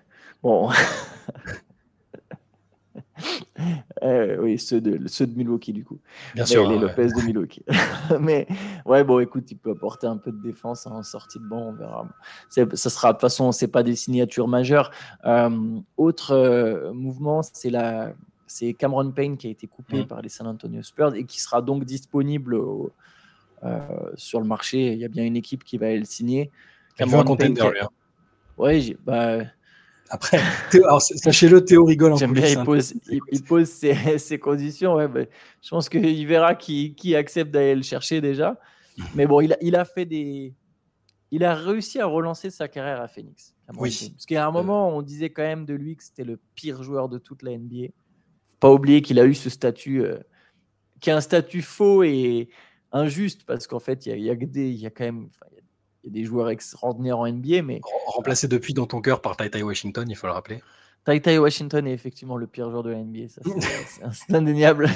Bon. 0.44 0.68
euh, 4.02 4.36
oui, 4.42 4.58
ceux 4.58 4.82
de, 4.82 5.08
ceux 5.08 5.26
de 5.26 5.34
Milwaukee, 5.34 5.72
du 5.72 5.84
coup. 5.84 5.98
Bien 6.34 6.44
sûr. 6.44 6.70
Les 6.70 6.78
Lopez 6.78 7.06
de 7.06 7.22
Milwaukee. 7.22 7.64
Mais 8.20 8.46
ouais, 8.84 9.02
bon, 9.04 9.20
écoute, 9.20 9.50
il 9.50 9.56
peut 9.56 9.70
apporter 9.70 10.06
un 10.06 10.18
peu 10.18 10.32
de 10.32 10.42
défense 10.42 10.86
en 10.86 11.02
sortie 11.02 11.38
de 11.38 11.48
banc, 11.48 11.68
on 11.68 11.72
verra. 11.72 12.06
Ça 12.50 12.66
sera, 12.76 13.08
de 13.08 13.12
toute 13.14 13.22
façon, 13.22 13.52
c'est 13.52 13.68
pas 13.68 13.82
des 13.82 13.96
signatures 13.96 14.46
majeures. 14.46 14.90
Euh, 15.24 15.80
autre 15.96 16.32
euh, 16.32 16.92
mouvement, 16.92 17.40
c'est 17.42 17.70
la 17.70 18.12
c'est 18.46 18.74
Cameron 18.74 19.12
Payne 19.12 19.38
qui 19.38 19.46
a 19.46 19.50
été 19.50 19.66
coupé 19.66 20.02
mm. 20.02 20.06
par 20.06 20.20
les 20.20 20.28
San 20.28 20.46
Antonio 20.46 20.82
Spurs 20.82 21.14
et 21.14 21.24
qui 21.24 21.40
sera 21.40 21.62
donc 21.62 21.86
disponible 21.86 22.60
sur 24.14 24.40
le 24.40 24.46
marché. 24.46 24.92
Il 24.92 24.98
y 24.98 25.06
a 25.06 25.08
bien 25.08 25.24
une 25.24 25.36
équipe 25.36 25.64
qui 25.64 25.78
va 25.78 25.90
le 25.94 26.04
signer. 26.04 26.50
Cameron 26.98 27.34
Payne. 27.34 27.58
Hein. 27.58 27.88
Oui, 28.58 28.94
bah. 29.06 29.38
Après, 30.14 30.40
sachez-le, 30.98 31.64
Théo 31.64 31.84
rigole 31.84 32.12
en 32.12 32.16
J'aime 32.16 32.32
bien, 32.32 32.48
il 32.48 32.62
pose, 32.64 32.94
il, 33.08 33.42
pose 33.42 33.68
ses, 33.68 34.38
conditions. 34.40 34.94
Ouais, 34.94 35.08
bah, 35.08 35.22
je 35.62 35.68
pense 35.68 35.88
qu'il 35.88 36.26
verra 36.26 36.54
qui, 36.54 36.94
qui 36.94 37.14
accepte 37.16 37.50
d'aller 37.50 37.74
le 37.74 37.82
chercher 37.82 38.20
déjà. 38.20 38.58
Mais 39.14 39.26
bon, 39.26 39.40
il 39.40 39.52
a, 39.52 39.56
il 39.60 39.76
a 39.76 39.84
fait 39.84 40.04
des. 40.04 40.54
Il 41.30 41.42
a 41.42 41.54
réussi 41.54 42.00
à 42.00 42.06
relancer 42.06 42.50
sa 42.50 42.68
carrière 42.68 43.00
à 43.00 43.08
Phoenix. 43.08 43.54
Oui. 43.76 44.12
Parce 44.14 44.26
qu'à 44.26 44.46
un 44.46 44.52
moment, 44.52 44.96
on 44.96 45.02
disait 45.02 45.30
quand 45.30 45.42
même 45.42 45.64
de 45.64 45.74
lui 45.74 45.96
que 45.96 46.04
c'était 46.04 46.22
le 46.22 46.38
pire 46.54 46.82
joueur 46.82 47.08
de 47.08 47.18
toute 47.18 47.42
la 47.42 47.58
NBA 47.58 47.88
pas 48.64 48.72
oublier 48.72 49.02
qu'il 49.02 49.20
a 49.20 49.26
eu 49.26 49.34
ce 49.34 49.50
statut, 49.50 50.02
euh, 50.02 50.18
qui 50.98 51.10
est 51.10 51.12
un 51.12 51.20
statut 51.20 51.60
faux 51.60 52.02
et 52.02 52.48
injuste, 52.92 53.44
parce 53.44 53.66
qu'en 53.66 53.78
fait, 53.78 54.06
il 54.06 54.18
y 54.20 54.30
a, 54.30 54.34
des, 54.34 54.70
y 54.70 54.86
a 54.86 54.90
quand 54.90 55.04
même 55.04 55.28
y 56.04 56.08
a 56.08 56.10
des 56.10 56.24
joueurs 56.24 56.50
extraordinaires 56.50 57.18
en 57.18 57.28
NBA, 57.28 57.62
mais... 57.62 57.80
Remplacé 58.06 58.48
depuis 58.48 58.74
dans 58.74 58.86
ton 58.86 59.00
cœur 59.00 59.20
par 59.20 59.36
Tai 59.36 59.62
Washington, 59.62 60.08
il 60.08 60.16
faut 60.16 60.26
le 60.26 60.32
rappeler. 60.32 60.60
Tai 61.04 61.38
Washington 61.38 61.86
est 61.86 61.92
effectivement 61.92 62.36
le 62.36 62.46
pire 62.46 62.70
joueur 62.70 62.82
de 62.82 62.90
la 62.90 62.98
NBA, 62.98 63.28
c'est 64.12 64.34
indéniable. 64.34 64.88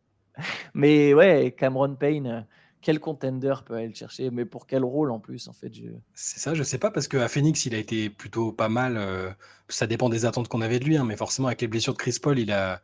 mais 0.74 1.14
ouais, 1.14 1.54
Cameron 1.56 1.94
Payne, 1.94 2.46
quel 2.80 3.00
contender 3.00 3.54
peut 3.64 3.74
aller 3.74 3.88
le 3.88 3.94
chercher 3.94 4.30
Mais 4.30 4.44
pour 4.44 4.66
quel 4.66 4.84
rôle 4.84 5.10
en 5.10 5.18
plus 5.18 5.48
en 5.48 5.52
fait 5.52 5.74
je... 5.74 5.84
C'est 6.14 6.38
ça, 6.40 6.54
je 6.54 6.62
sais 6.62 6.78
pas, 6.78 6.90
parce 6.90 7.08
qu'à 7.08 7.28
Phoenix, 7.28 7.66
il 7.66 7.74
a 7.74 7.78
été 7.78 8.10
plutôt 8.10 8.52
pas 8.52 8.68
mal. 8.68 8.96
Euh, 8.96 9.30
ça 9.68 9.86
dépend 9.86 10.08
des 10.08 10.24
attentes 10.24 10.48
qu'on 10.48 10.60
avait 10.60 10.78
de 10.78 10.84
lui, 10.84 10.96
hein, 10.96 11.04
mais 11.04 11.16
forcément, 11.16 11.48
avec 11.48 11.60
les 11.60 11.68
blessures 11.68 11.94
de 11.94 11.98
Chris 11.98 12.18
Paul, 12.22 12.38
il 12.38 12.52
a, 12.52 12.80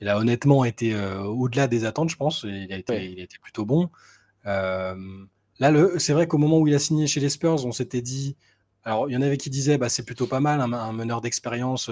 il 0.00 0.08
a 0.08 0.18
honnêtement 0.18 0.64
été 0.64 0.94
euh, 0.94 1.22
au-delà 1.22 1.68
des 1.68 1.84
attentes, 1.84 2.10
je 2.10 2.16
pense. 2.16 2.44
Il 2.44 2.72
a 2.72 2.76
été, 2.76 3.10
il 3.10 3.20
a 3.20 3.22
été 3.22 3.38
plutôt 3.40 3.64
bon. 3.64 3.90
Euh, 4.46 4.94
là, 5.60 5.72
c'est 5.98 6.12
vrai 6.12 6.26
qu'au 6.26 6.38
moment 6.38 6.58
où 6.58 6.66
il 6.68 6.74
a 6.74 6.78
signé 6.78 7.06
chez 7.06 7.20
les 7.20 7.30
Spurs, 7.30 7.64
on 7.64 7.72
s'était 7.72 8.02
dit. 8.02 8.36
Alors, 8.84 9.08
il 9.08 9.14
y 9.14 9.16
en 9.16 9.22
avait 9.22 9.36
qui 9.36 9.50
disaient 9.50 9.78
bah, 9.78 9.88
c'est 9.88 10.04
plutôt 10.04 10.26
pas 10.26 10.40
mal, 10.40 10.60
un, 10.60 10.92
meneur 10.92 11.20
d'expérience 11.20 11.90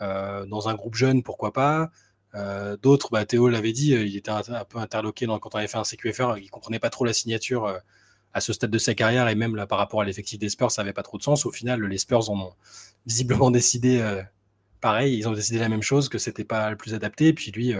dans 0.00 0.68
un 0.68 0.74
groupe 0.74 0.94
jeune, 0.94 1.22
pourquoi 1.22 1.52
pas. 1.52 1.90
Euh, 2.34 2.76
d'autres, 2.76 3.10
bah, 3.12 3.24
Théo 3.24 3.48
l'avait 3.48 3.72
dit, 3.72 3.94
euh, 3.94 4.04
il 4.04 4.16
était 4.16 4.30
un, 4.30 4.42
peu 4.64 4.78
interloqué 4.78 5.26
quand 5.26 5.54
on 5.54 5.58
avait 5.58 5.68
fait 5.68 5.78
un 5.78 5.84
CQFR, 5.84 6.38
il 6.38 6.50
comprenait 6.50 6.80
pas 6.80 6.90
trop 6.90 7.04
la 7.04 7.12
signature 7.12 7.66
euh, 7.66 7.78
à 8.32 8.40
ce 8.40 8.52
stade 8.52 8.70
de 8.70 8.78
sa 8.78 8.94
carrière 8.94 9.28
et 9.28 9.36
même 9.36 9.54
là 9.54 9.66
par 9.66 9.78
rapport 9.78 10.00
à 10.00 10.04
l'effectif 10.04 10.40
des 10.40 10.48
Spurs, 10.48 10.72
ça 10.72 10.82
n'avait 10.82 10.92
pas 10.92 11.04
trop 11.04 11.18
de 11.18 11.22
sens. 11.22 11.46
Au 11.46 11.52
final, 11.52 11.84
les 11.84 11.98
Spurs 11.98 12.30
en 12.30 12.40
ont 12.40 12.52
visiblement 13.06 13.50
décidé 13.52 14.02
pareil, 14.80 15.16
ils 15.16 15.28
ont 15.28 15.32
décidé 15.32 15.58
la 15.60 15.68
même 15.68 15.82
chose, 15.82 16.08
que 16.08 16.18
c'était 16.18 16.44
pas 16.44 16.70
le 16.70 16.76
plus 16.76 16.94
adapté. 16.94 17.28
Et 17.28 17.32
puis 17.32 17.52
lui, 17.52 17.72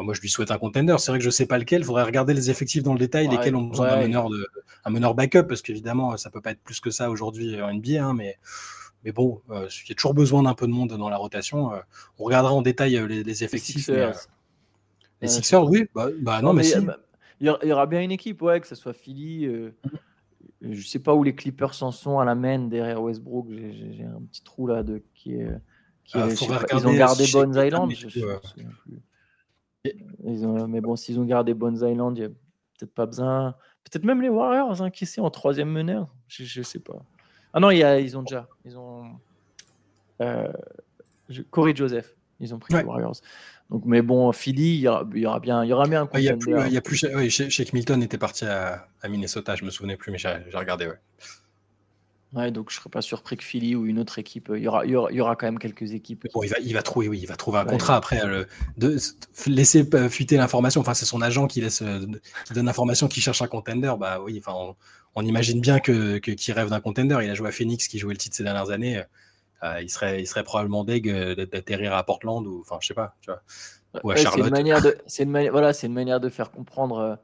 bah, 0.00 0.04
moi 0.04 0.14
je 0.14 0.20
lui 0.20 0.30
souhaite 0.30 0.50
un 0.50 0.58
contender. 0.58 0.96
C'est 0.98 1.10
vrai 1.10 1.18
que 1.18 1.24
je 1.24 1.30
sais 1.30 1.46
pas 1.46 1.58
lequel, 1.58 1.82
il 1.82 1.84
faudrait 1.84 2.04
regarder 2.04 2.32
les 2.32 2.50
effectifs 2.50 2.82
dans 2.82 2.94
le 2.94 2.98
détail, 2.98 3.28
lesquels 3.28 3.54
ont 3.54 3.64
besoin 3.64 3.88
d'un 3.88 4.00
meneur, 4.00 4.30
de, 4.30 4.48
un 4.84 4.90
meneur 4.90 5.14
backup, 5.14 5.44
parce 5.44 5.62
qu'évidemment, 5.62 6.16
ça 6.16 6.30
peut 6.30 6.40
pas 6.40 6.52
être 6.52 6.62
plus 6.62 6.80
que 6.80 6.90
ça 6.90 7.10
aujourd'hui 7.10 7.60
en 7.60 7.72
NBA, 7.72 8.02
hein, 8.02 8.14
mais 8.14 8.38
mais 9.04 9.12
bon, 9.12 9.40
euh, 9.50 9.68
il 9.84 9.88
y 9.88 9.92
a 9.92 9.94
toujours 9.94 10.14
besoin 10.14 10.42
d'un 10.42 10.54
peu 10.54 10.66
de 10.66 10.72
monde 10.72 10.90
dans 10.90 11.08
la 11.08 11.16
rotation. 11.16 11.72
Euh, 11.72 11.78
on 12.18 12.24
regardera 12.24 12.52
en 12.52 12.62
détail 12.62 12.96
euh, 12.96 13.06
les, 13.06 13.44
effectifs. 13.44 13.88
Les 15.22 15.28
Sixers, 15.28 15.64
oui. 15.64 15.86
Bah, 15.94 16.08
bah 16.20 16.42
non, 16.42 16.52
mais, 16.52 16.62
si. 16.62 16.76
Il 17.40 17.46
y 17.46 17.72
aura 17.72 17.86
bien 17.86 18.02
une 18.02 18.12
équipe, 18.12 18.42
ouais, 18.42 18.60
que 18.60 18.66
ce 18.66 18.74
soit 18.74 18.92
Philly. 18.92 19.46
Je 19.46 19.70
je 20.72 20.86
sais 20.86 20.98
pas 20.98 21.14
où 21.14 21.22
les 21.22 21.34
Clippers 21.34 21.72
s'en 21.72 21.90
sont 21.90 22.18
à 22.18 22.24
la 22.26 22.34
main 22.34 22.58
derrière 22.58 23.02
Westbrook. 23.02 23.46
J'ai 23.50 24.04
un 24.04 24.20
petit 24.30 24.42
trou 24.42 24.66
là 24.66 24.82
de 24.82 25.02
qui 25.14 25.34
est. 25.34 25.48
Qui 26.04 26.18
ils 26.18 26.86
ont 26.86 26.94
gardé 26.94 27.24
Bones 27.32 27.54
Island. 27.56 27.92
Mais 30.24 30.80
bon, 30.80 30.96
s'ils 30.96 31.18
ont 31.18 31.24
gardé 31.24 31.54
Bones 31.54 31.76
Island, 31.76 32.16
il 32.16 32.20
n'y 32.20 32.26
a 32.26 32.28
peut-être 32.28 32.94
pas 32.94 33.06
besoin. 33.06 33.54
Peut-être 33.84 34.04
même 34.04 34.20
les 34.20 34.28
Warriors 34.28 34.82
hein, 34.82 34.90
qui 34.90 35.06
sont 35.06 35.22
en 35.22 35.30
troisième 35.30 35.70
meneur. 35.70 36.08
Je, 36.28 36.58
ne 36.58 36.64
sais 36.64 36.78
pas. 36.78 37.02
Ah 37.52 37.60
non, 37.60 37.70
ils 37.70 38.16
ont 38.16 38.22
déjà. 38.22 38.48
Ils 38.64 38.76
ont. 38.78 39.04
Euh, 40.20 40.52
Corey 41.50 41.74
Joseph. 41.74 42.14
Ils 42.40 42.54
ont 42.54 42.58
pris 42.58 42.74
les 42.74 42.82
Warriors. 42.82 43.16
Donc, 43.68 43.84
mais 43.84 44.02
bon, 44.02 44.32
Philly, 44.32 44.74
il 44.76 44.80
y 44.80 44.88
aura, 44.88 45.08
il 45.14 45.20
y 45.20 45.26
aura 45.26 45.40
bien, 45.40 45.64
il 45.64 45.68
y 45.68 45.72
aura 45.72 45.86
bien 45.86 46.02
un 46.02 46.18
Il 46.18 46.24
y 46.24 46.28
a 46.28 46.36
plus, 46.36 46.54
il 46.66 46.72
y 46.72 46.76
a 46.76 46.80
plus 46.80 47.04
ouais, 47.04 47.28
Shake 47.30 47.72
Milton 47.72 48.02
était 48.02 48.18
parti 48.18 48.44
à, 48.44 48.88
à, 49.00 49.08
Minnesota, 49.08 49.54
je 49.54 49.64
me 49.64 49.70
souvenais 49.70 49.96
plus, 49.96 50.10
mais 50.10 50.18
j'ai 50.18 50.40
regardé. 50.54 50.86
Ouais. 50.86 50.98
Ouais, 52.32 52.50
donc 52.50 52.70
je 52.70 52.76
serais 52.76 52.90
pas 52.90 53.02
surpris 53.02 53.36
que 53.36 53.42
Philly 53.42 53.74
ou 53.74 53.86
une 53.86 53.98
autre 53.98 54.18
équipe. 54.18 54.52
Il 54.54 54.62
y 54.62 54.68
aura, 54.68 54.86
il 54.86 54.92
y 54.92 54.96
aura, 54.96 55.10
il 55.10 55.16
y 55.16 55.20
aura 55.20 55.34
quand 55.34 55.46
même 55.46 55.58
quelques 55.58 55.92
équipes. 55.92 56.28
Bon, 56.32 56.42
il 56.42 56.48
va, 56.48 56.58
il 56.60 56.72
va 56.72 56.82
trouver, 56.82 57.08
oui, 57.08 57.18
il 57.20 57.26
va 57.26 57.36
trouver 57.36 57.58
un 57.58 57.64
contrat 57.64 57.96
après. 57.96 58.24
Le, 58.24 58.46
de, 58.76 58.96
laisser 59.46 59.88
fuiter 60.08 60.36
l'information. 60.36 60.80
Enfin, 60.80 60.94
c'est 60.94 61.06
son 61.06 61.22
agent 61.22 61.48
qui 61.48 61.60
laisse, 61.60 61.82
qui 62.46 62.52
donne 62.52 62.66
l'information, 62.66 63.08
qui 63.08 63.20
cherche 63.20 63.42
un 63.42 63.48
contender. 63.48 63.92
Bah 63.98 64.20
oui, 64.22 64.40
enfin, 64.44 64.76
on 65.16 65.26
imagine 65.26 65.60
bien 65.60 65.80
que, 65.80 66.18
qu'il 66.18 66.54
rêve 66.54 66.68
d'un 66.68 66.80
contender. 66.80 67.18
Il 67.22 67.30
a 67.30 67.34
joué 67.34 67.48
à 67.48 67.52
Phoenix, 67.52 67.88
qui 67.88 67.98
jouait 67.98 68.14
le 68.14 68.18
titre 68.18 68.36
ces 68.36 68.44
dernières 68.44 68.70
années. 68.70 69.02
Euh, 69.62 69.80
il, 69.82 69.90
serait, 69.90 70.20
il 70.20 70.26
serait 70.26 70.42
probablement 70.42 70.84
deg 70.84 71.08
euh, 71.08 71.34
d'atterrir 71.34 71.92
à 71.94 72.02
Portland 72.02 72.46
ou, 72.46 72.60
enfin, 72.60 72.78
je 72.80 72.88
sais 72.88 72.94
pas, 72.94 73.14
tu 73.20 73.30
vois, 73.30 73.42
ou 74.02 74.10
à 74.10 74.16
Charlotte. 74.16 74.44
C'est 74.44 74.48
une 74.48 74.50
manière 74.50 74.82
de, 74.82 74.96
c'est 75.06 75.22
une 75.24 75.50
voilà, 75.50 75.72
c'est 75.72 75.86
une 75.86 75.92
manière 75.92 76.20
de 76.20 76.30
faire 76.30 76.50
comprendre 76.50 76.98
euh, 76.98 77.16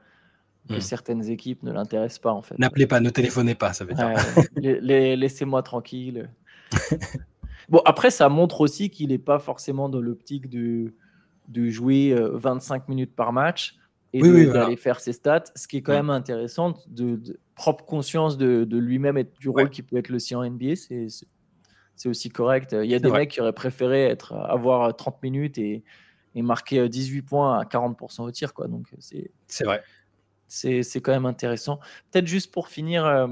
que 0.67 0.75
hmm. 0.75 0.81
certaines 0.81 1.29
équipes 1.29 1.63
ne 1.63 1.73
l'intéressent 1.73 2.21
pas 2.21 2.33
en 2.33 2.43
fait. 2.43 2.59
N'appelez 2.59 2.87
pas, 2.87 3.01
ne 3.01 3.11
téléphonez 3.11 3.55
pas, 3.55 3.73
ça 3.73 3.85
veut 3.85 3.95
dire. 3.95 4.15
laissez-moi 5.17 5.63
tranquille. 5.63 6.31
bon, 7.69 7.81
après, 7.85 8.11
ça 8.11 8.29
montre 8.29 8.61
aussi 8.61 8.91
qu'il 8.91 9.09
n'est 9.09 9.19
pas 9.19 9.39
forcément 9.39 9.89
dans 9.89 10.01
l'optique 10.01 10.49
de, 10.49 10.95
de 11.49 11.69
jouer 11.69 12.15
25 12.19 12.89
minutes 12.89 13.15
par 13.15 13.33
match 13.33 13.77
et 14.13 14.47
d'aller 14.47 14.77
faire 14.77 15.01
ses 15.01 15.13
stats, 15.13 15.45
ce 15.55 15.69
qui 15.69 15.79
est 15.79 15.83
quand 15.83 15.93
même 15.93 16.11
intéressant, 16.11 16.75
de, 16.89 17.39
propre 17.55 17.85
conscience 17.85 18.37
de, 18.37 18.67
lui-même 18.77 19.19
et 19.19 19.25
du 19.41 19.49
rôle 19.49 19.71
qui 19.71 19.83
peut 19.83 19.97
être 19.97 20.09
le 20.09 20.19
sien 20.19 20.39
en 20.39 20.49
NBA, 20.49 20.75
c'est 21.97 22.09
aussi 22.09 22.29
correct. 22.29 22.75
Il 22.79 22.91
y 22.91 22.95
a 22.95 22.99
des 22.99 23.11
mecs 23.11 23.31
qui 23.31 23.41
auraient 23.41 23.53
préféré 23.53 24.05
être, 24.05 24.35
avoir 24.35 24.95
30 24.95 25.23
minutes 25.23 25.59
et, 25.59 25.83
et 26.35 26.43
marquer 26.43 26.89
18 26.89 27.23
points 27.23 27.59
à 27.59 27.65
40% 27.65 28.23
au 28.23 28.31
tir. 28.31 28.53
Quoi. 28.53 28.69
Donc 28.69 28.87
c'est 28.99 29.65
vrai. 29.65 29.83
C'est 30.49 31.01
quand 31.01 31.13
même 31.13 31.27
intéressant. 31.27 31.81
Peut-être 32.11 32.27
juste 32.27 32.53
pour 32.53 32.69
finir, 32.69 33.05
euh, 33.05 33.27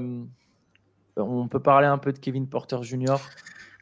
on 1.17 1.47
peut 1.47 1.61
parler 1.61 1.87
un 1.87 1.97
peu 1.97 2.11
de 2.11 2.19
Kevin 2.19 2.47
Porter 2.47 2.77
Jr. 2.81 3.15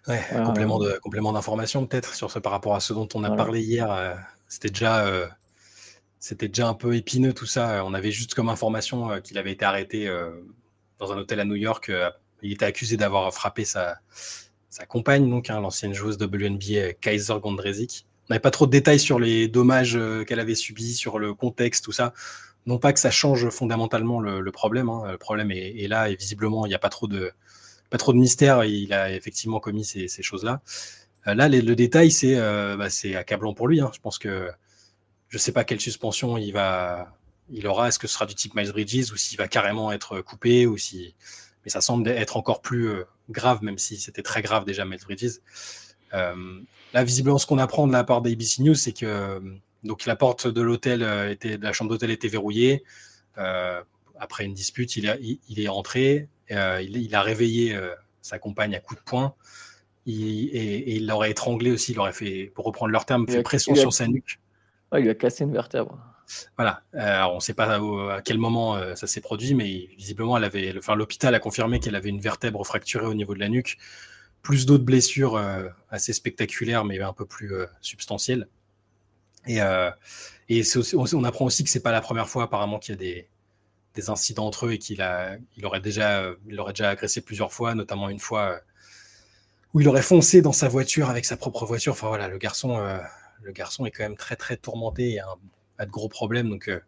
Ouais, 0.07 0.21
complément 0.45 0.79
de 0.79 0.99
complément 1.01 1.31
d'information 1.31 1.85
peut-être 1.85 2.13
sur 2.13 2.29
ce 2.29 2.37
par 2.37 2.51
rapport 2.51 2.75
à 2.75 2.81
ce 2.81 2.91
dont 2.91 3.07
on 3.13 3.23
a 3.23 3.31
parlé 3.31 3.61
hier. 3.61 4.17
c'était 4.49 4.69
déjà 4.69 5.05
c'était 6.19 6.49
déjà 6.49 6.67
un 6.67 6.73
peu 6.73 6.95
épineux 6.95 7.33
tout 7.33 7.45
ça. 7.45 7.85
On 7.85 7.93
avait 7.93 8.11
juste 8.11 8.33
comme 8.33 8.49
information 8.49 9.21
qu'il 9.21 9.37
avait 9.37 9.53
été 9.53 9.63
arrêté 9.63 10.13
dans 10.99 11.13
un 11.13 11.17
hôtel 11.17 11.39
à 11.39 11.45
New 11.45 11.55
York. 11.55 11.89
il 12.41 12.51
était 12.51 12.65
accusé 12.65 12.97
d'avoir 12.97 13.33
frappé 13.33 13.63
sa, 13.63 13.99
sa 14.69 14.85
compagne, 14.85 15.29
donc 15.29 15.49
hein, 15.49 15.61
l'ancienne 15.61 15.93
joueuse 15.93 16.17
WNBA 16.17 16.93
Kaiser 16.99 17.35
Gondrezic. 17.41 18.05
On 18.23 18.33
n'avait 18.33 18.41
pas 18.41 18.51
trop 18.51 18.65
de 18.65 18.71
détails 18.71 18.99
sur 18.99 19.19
les 19.19 19.47
dommages 19.47 19.97
qu'elle 20.27 20.39
avait 20.41 20.55
subis, 20.55 20.95
sur 20.95 21.17
le 21.17 21.33
contexte, 21.33 21.85
tout 21.85 21.91
ça. 21.93 22.13
Non 22.65 22.77
pas 22.77 22.93
que 22.93 22.99
ça 22.99 23.11
change 23.11 23.49
fondamentalement 23.49 24.19
le, 24.19 24.51
problème. 24.51 24.89
Hein. 24.89 25.11
Le 25.11 25.17
problème 25.17 25.51
est, 25.51 25.87
là 25.87 26.09
et 26.09 26.15
visiblement 26.15 26.65
il 26.65 26.69
n'y 26.69 26.75
a 26.75 26.79
pas 26.79 26.89
trop 26.89 27.07
de 27.07 27.31
pas 27.89 27.97
trop 27.97 28.13
de 28.13 28.17
mystère. 28.17 28.63
Il 28.63 28.93
a 28.93 29.11
effectivement 29.11 29.59
commis 29.59 29.83
ces, 29.83 30.07
choses-là. 30.21 30.61
là, 31.25 31.49
le 31.49 31.75
détail, 31.75 32.11
c'est 32.11 32.35
bah, 32.35 32.87
accablant 33.17 33.53
pour 33.53 33.67
lui. 33.67 33.81
Hein. 33.81 33.91
Je 33.93 33.99
pense 33.99 34.17
que 34.17 34.49
je 35.29 35.37
ne 35.37 35.39
sais 35.39 35.51
pas 35.51 35.63
quelle 35.63 35.81
suspension 35.81 36.37
il 36.37 36.51
va, 36.51 37.11
il 37.49 37.65
aura. 37.67 37.87
Est-ce 37.87 37.99
que 37.99 38.07
ce 38.07 38.13
sera 38.13 38.25
du 38.25 38.35
type 38.35 38.55
Miles 38.55 38.71
Bridges 38.71 39.11
ou 39.11 39.17
s'il 39.17 39.37
va 39.37 39.47
carrément 39.47 39.91
être 39.91 40.21
coupé 40.21 40.67
ou 40.67 40.77
si, 40.77 41.15
mais 41.65 41.71
ça 41.71 41.81
semble 41.81 42.07
être 42.07 42.37
encore 42.37 42.61
plus 42.61 42.89
euh, 42.89 43.03
grave, 43.29 43.63
même 43.63 43.77
si 43.77 43.97
c'était 43.97 44.21
très 44.21 44.41
grave 44.41 44.65
déjà 44.65 44.85
Miles 44.85 45.03
Bridges. 45.03 45.39
Euh, 46.13 46.61
là, 46.93 47.03
visiblement, 47.03 47.37
ce 47.37 47.45
qu'on 47.45 47.57
apprend 47.57 47.87
de 47.87 47.93
la 47.93 48.03
part 48.03 48.21
d'ABC 48.21 48.59
News, 48.59 48.75
c'est 48.75 48.93
que 48.93 49.05
euh, 49.05 49.39
donc 49.83 50.05
la 50.05 50.15
porte 50.15 50.47
de 50.47 50.61
l'hôtel 50.61 51.03
était, 51.29 51.57
de 51.57 51.63
la 51.63 51.73
chambre 51.73 51.91
d'hôtel 51.91 52.11
était 52.11 52.27
verrouillée. 52.27 52.83
après 53.35 54.45
une 54.45 54.53
dispute, 54.53 54.95
il, 54.95 55.39
il, 55.49 55.59
est 55.59 55.67
rentré, 55.67 56.29
il, 56.49 57.15
a 57.15 57.21
réveillé 57.21 57.77
sa 58.21 58.39
compagne 58.39 58.75
à 58.75 58.79
coups 58.79 58.99
de 58.99 59.05
poing. 59.05 59.35
et, 60.05 60.95
il 60.95 61.07
l'aurait 61.07 61.31
étranglé 61.31 61.71
aussi, 61.71 61.91
il 61.91 61.99
aurait 61.99 62.13
fait, 62.13 62.51
pour 62.55 62.65
reprendre 62.65 62.91
leur 62.91 63.05
terme, 63.05 63.27
fait 63.27 63.43
pression 63.43 63.75
sur 63.75 63.93
sa 63.93 64.07
nuque 64.07 64.39
il 64.97 65.03
lui 65.03 65.09
a 65.09 65.15
cassé 65.15 65.43
une 65.43 65.53
vertèbre. 65.53 65.97
Voilà. 66.57 66.83
Euh, 66.95 67.23
on 67.31 67.35
ne 67.35 67.39
sait 67.39 67.53
pas 67.53 67.75
à 67.75 68.21
quel 68.21 68.37
moment 68.37 68.75
euh, 68.75 68.95
ça 68.95 69.07
s'est 69.07 69.21
produit, 69.21 69.53
mais 69.53 69.89
visiblement, 69.97 70.37
elle 70.37 70.43
avait, 70.43 70.73
enfin, 70.77 70.95
l'hôpital 70.95 71.35
a 71.35 71.39
confirmé 71.39 71.79
qu'elle 71.79 71.95
avait 71.95 72.09
une 72.09 72.21
vertèbre 72.21 72.65
fracturée 72.65 73.05
au 73.05 73.13
niveau 73.13 73.33
de 73.33 73.39
la 73.39 73.49
nuque, 73.49 73.77
plus 74.41 74.65
d'autres 74.65 74.83
blessures 74.83 75.35
euh, 75.35 75.67
assez 75.89 76.13
spectaculaires, 76.13 76.85
mais 76.85 76.99
un 77.01 77.13
peu 77.13 77.25
plus 77.25 77.53
substantielles. 77.81 78.47
Et, 79.47 79.59
et 80.49 80.63
on, 80.95 81.23
apprend 81.23 81.45
aussi 81.45 81.63
que 81.63 81.69
c'est 81.69 81.83
pas 81.83 81.91
la 81.91 82.01
première 82.01 82.29
fois, 82.29 82.43
apparemment, 82.43 82.79
qu'il 82.79 82.93
y 82.93 82.97
a 82.97 82.99
des, 82.99 83.27
des, 83.95 84.09
incidents 84.09 84.47
entre 84.47 84.67
eux 84.67 84.73
et 84.73 84.77
qu'il 84.77 85.01
a, 85.01 85.37
il 85.57 85.65
aurait 85.65 85.81
déjà, 85.81 86.31
il 86.47 86.59
aurait 86.59 86.73
déjà 86.73 86.89
agressé 86.89 87.21
plusieurs 87.21 87.51
fois, 87.51 87.75
notamment 87.75 88.09
une 88.09 88.19
fois 88.19 88.61
où 89.73 89.81
il 89.81 89.87
aurait 89.87 90.01
foncé 90.01 90.41
dans 90.41 90.53
sa 90.53 90.69
voiture 90.69 91.09
avec 91.09 91.25
sa 91.25 91.35
propre 91.35 91.65
voiture. 91.65 91.93
Enfin 91.93 92.07
voilà, 92.07 92.27
le 92.27 92.37
garçon 92.37 92.77
le 93.43 93.51
garçon 93.51 93.85
est 93.85 93.91
quand 93.91 94.03
même 94.03 94.17
très 94.17 94.35
très 94.35 94.57
tourmenté 94.57 95.13
et 95.13 95.19
a, 95.19 95.85
de 95.85 95.91
gros 95.91 96.09
problèmes. 96.09 96.49
Donc 96.49 96.69
euh, 96.69 96.79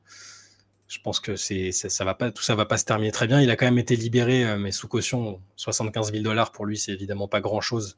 je 0.88 1.00
pense 1.00 1.20
que 1.20 1.36
c'est, 1.36 1.72
ça, 1.72 2.06
va 2.06 2.16
pas, 2.16 2.32
tout 2.32 2.44
ça 2.44 2.56
va 2.56 2.66
pas 2.66 2.78
se 2.78 2.86
terminer 2.86 3.12
très 3.12 3.28
bien. 3.28 3.42
Il 3.42 3.50
a 3.52 3.56
quand 3.56 3.66
même 3.66 3.78
été 3.78 3.96
libéré, 3.96 4.46
euh, 4.46 4.58
mais 4.58 4.72
sous 4.72 4.88
caution, 4.88 5.42
75 5.58 6.12
000 6.12 6.24
dollars 6.24 6.52
pour 6.52 6.66
lui, 6.66 6.78
c'est 6.78 6.94
évidemment 6.94 7.28
pas 7.28 7.42
grand 7.42 7.62
chose. 7.62 7.98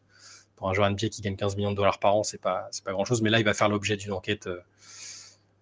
Pour 0.57 0.69
un 0.69 0.73
joueur 0.73 0.89
NBA 0.89 1.09
qui 1.09 1.21
gagne 1.21 1.35
15 1.35 1.55
millions 1.55 1.71
de 1.71 1.75
dollars 1.75 1.99
par 1.99 2.15
an, 2.15 2.23
c'est 2.23 2.41
pas, 2.41 2.67
c'est 2.71 2.83
pas 2.83 2.91
grand 2.91 3.05
chose. 3.05 3.21
Mais 3.21 3.29
là, 3.29 3.39
il 3.39 3.45
va 3.45 3.53
faire 3.53 3.69
l'objet 3.69 3.95
d'une 3.95 4.11
enquête, 4.11 4.47
euh, 4.47 4.59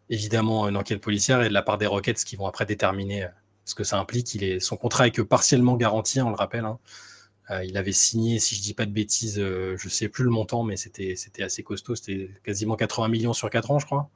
évidemment, 0.10 0.68
une 0.68 0.78
enquête 0.78 1.02
policière 1.02 1.44
et 1.44 1.50
de 1.50 1.54
la 1.54 1.62
part 1.62 1.78
des 1.78 1.86
Rockets 1.86 2.24
qui 2.24 2.36
vont 2.36 2.48
après 2.48 2.66
déterminer 2.66 3.28
ce 3.66 3.76
que 3.76 3.84
ça 3.84 4.00
implique. 4.00 4.34
Il 4.34 4.44
est, 4.44 4.60
son 4.60 4.78
contrat 4.78 5.08
est 5.08 5.12
que 5.12 5.22
partiellement 5.22 5.76
garanti, 5.76 6.22
on 6.22 6.30
le 6.30 6.36
rappelle. 6.36 6.66
Hein. 6.66 6.80
Euh, 7.52 7.64
il 7.64 7.78
avait 7.78 7.92
signé, 7.92 8.40
si 8.40 8.56
je 8.56 8.62
dis 8.62 8.74
pas 8.74 8.86
de 8.86 8.92
bêtises, 8.92 9.40
euh, 9.40 9.76
je 9.78 9.90
sais 9.90 10.10
plus 10.10 10.24
le 10.24 10.32
montant, 10.32 10.64
mais 10.64 10.78
c'était 10.78 11.16
assez 11.40 11.64
costaud. 11.64 11.96
C'était 11.96 12.30
quasiment 12.44 12.76
80 12.76 13.08
millions 13.10 13.34
sur 13.34 13.50
4 13.50 13.72
ans, 13.72 13.80
je 13.80 13.86
crois. 13.86 14.10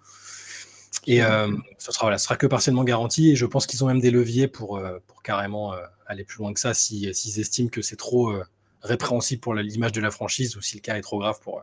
Et 1.06 1.24
euh, 1.24 1.56
ce 1.78 1.92
sera, 1.92 2.18
sera 2.18 2.36
que 2.38 2.48
partiellement 2.48 2.84
garanti. 2.84 3.32
Et 3.32 3.36
je 3.36 3.46
pense 3.46 3.68
qu'ils 3.68 3.84
ont 3.84 3.88
même 3.88 4.00
des 4.00 4.12
leviers 4.12 4.48
pour, 4.48 4.82
pour 5.08 5.22
carrément 5.24 5.74
aller 6.08 6.24
plus 6.24 6.40
loin 6.40 6.54
que 6.54 6.60
ça 6.60 6.74
s'ils 6.74 7.08
estiment 7.08 7.70
que 7.70 7.82
c'est 7.82 7.96
trop 7.96 8.34
répréhensible 8.82 9.42
pour 9.42 9.54
l'image 9.54 9.92
de 9.92 10.02
la 10.02 10.12
franchise 10.12 10.56
ou 10.56 10.62
si 10.62 10.76
le 10.76 10.82
cas 10.82 10.98
est 10.98 11.02
trop 11.02 11.20
grave 11.20 11.40
pour. 11.42 11.62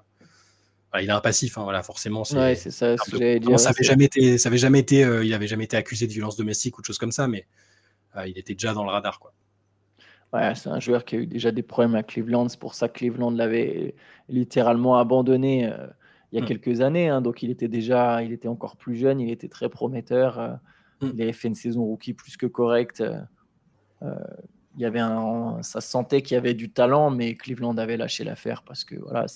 il 1.01 1.11
a 1.11 1.17
un 1.17 1.21
passif, 1.21 1.59
hein, 1.59 1.63
voilà, 1.65 1.83
forcément. 1.83 2.23
Ouais, 2.33 2.55
c'est 2.55 2.71
ça. 2.71 2.97
ça 2.97 3.17
n'avait 3.17 3.85
jamais 3.85 4.05
été, 4.05 4.39
ça 4.39 4.49
avait 4.49 4.59
jamais 4.59 4.81
été, 4.81 5.01
il 5.25 5.35
avait 5.35 5.47
jamais 5.47 5.65
été 5.65 5.77
accusé 5.77 6.07
de 6.07 6.13
violence 6.13 6.37
domestique 6.37 6.79
ou 6.79 6.81
de 6.81 6.87
choses 6.87 6.99
comme 6.99 7.13
ça, 7.13 7.29
mais 7.29 7.47
il 8.27 8.39
était 8.39 8.55
déjà 8.55 8.73
dans 8.73 8.85
le 8.85 8.91
radar, 8.91 9.19
quoi 9.19 9.33
c'est 10.55 10.69
un 10.69 10.81
joueur 10.81 11.05
qui 11.05 11.17
a 11.17 11.19
eu 11.19 11.27
déjà 11.27 11.51
des 11.51 11.63
problèmes 11.63 11.95
à 11.95 12.03
Cleveland. 12.03 12.49
C'est 12.49 12.61
pour 12.61 12.75
ça 12.75 12.89
que 12.89 12.99
Cleveland 12.99 13.31
l'avait 13.31 13.95
littéralement 14.29 14.97
abandonné 14.97 15.67
euh, 15.67 15.87
il 16.33 16.39
y 16.39 16.43
a 16.43 16.45
mm. 16.45 16.49
quelques 16.49 16.81
années. 16.81 17.09
Hein. 17.09 17.21
Donc 17.21 17.43
il 17.43 17.51
était 17.51 17.69
déjà, 17.69 18.23
il 18.23 18.33
était 18.33 18.49
encore 18.49 18.77
plus 18.77 18.97
jeune, 18.97 19.21
il 19.21 19.31
était 19.31 19.49
très 19.49 19.69
prometteur. 19.69 20.39
Euh, 20.39 20.53
mm. 21.01 21.11
Il 21.15 21.23
avait 21.23 21.33
fait 21.33 21.49
une 21.49 21.55
saison 21.55 21.85
rookie 21.85 22.15
plus 22.15 22.37
que 22.37 22.47
correcte. 22.47 23.03
Euh, 24.77 24.79
il 24.79 24.83
y 24.83 24.85
avait 24.85 25.01
un, 25.01 25.63
ça 25.63 25.81
sentait 25.81 26.23
qu'il 26.23 26.35
y 26.35 26.39
avait 26.39 26.55
du 26.55 26.71
talent, 26.71 27.11
mais 27.11 27.37
Cleveland 27.37 27.77
avait 27.79 27.97
lâché 27.97 28.25
l'affaire 28.25 28.63
parce 28.63 28.85
que 28.85 28.97
voilà, 28.97 29.27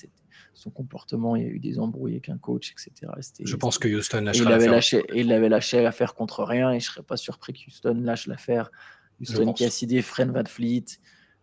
son 0.54 0.70
comportement, 0.70 1.36
il 1.36 1.42
y 1.42 1.46
a 1.46 1.48
eu 1.48 1.58
des 1.58 1.78
embrouilles 1.78 2.14
avec 2.14 2.28
un 2.28 2.38
coach, 2.38 2.72
etc. 2.72 3.12
Je 3.42 3.56
pense 3.56 3.78
que 3.78 3.88
Houston 3.88 4.22
lâche 4.22 4.42
l'affaire. 4.42 4.72
Lâché, 4.72 5.04
il 5.14 5.28
l'avait 5.28 5.48
lâché 5.48 5.82
l'affaire 5.82 6.14
contre 6.14 6.44
rien, 6.44 6.72
et 6.72 6.80
je 6.80 6.86
serais 6.86 7.02
pas 7.02 7.16
surpris 7.16 7.52
que 7.52 7.60
Houston 7.66 8.00
lâche 8.02 8.26
l'affaire 8.26 8.70
Houston 9.20 9.52
qui 9.52 9.64
a 9.64 9.70
cédé 9.70 10.02
Fred 10.02 10.30
Van 10.30 10.44
Fleet, 10.46 10.84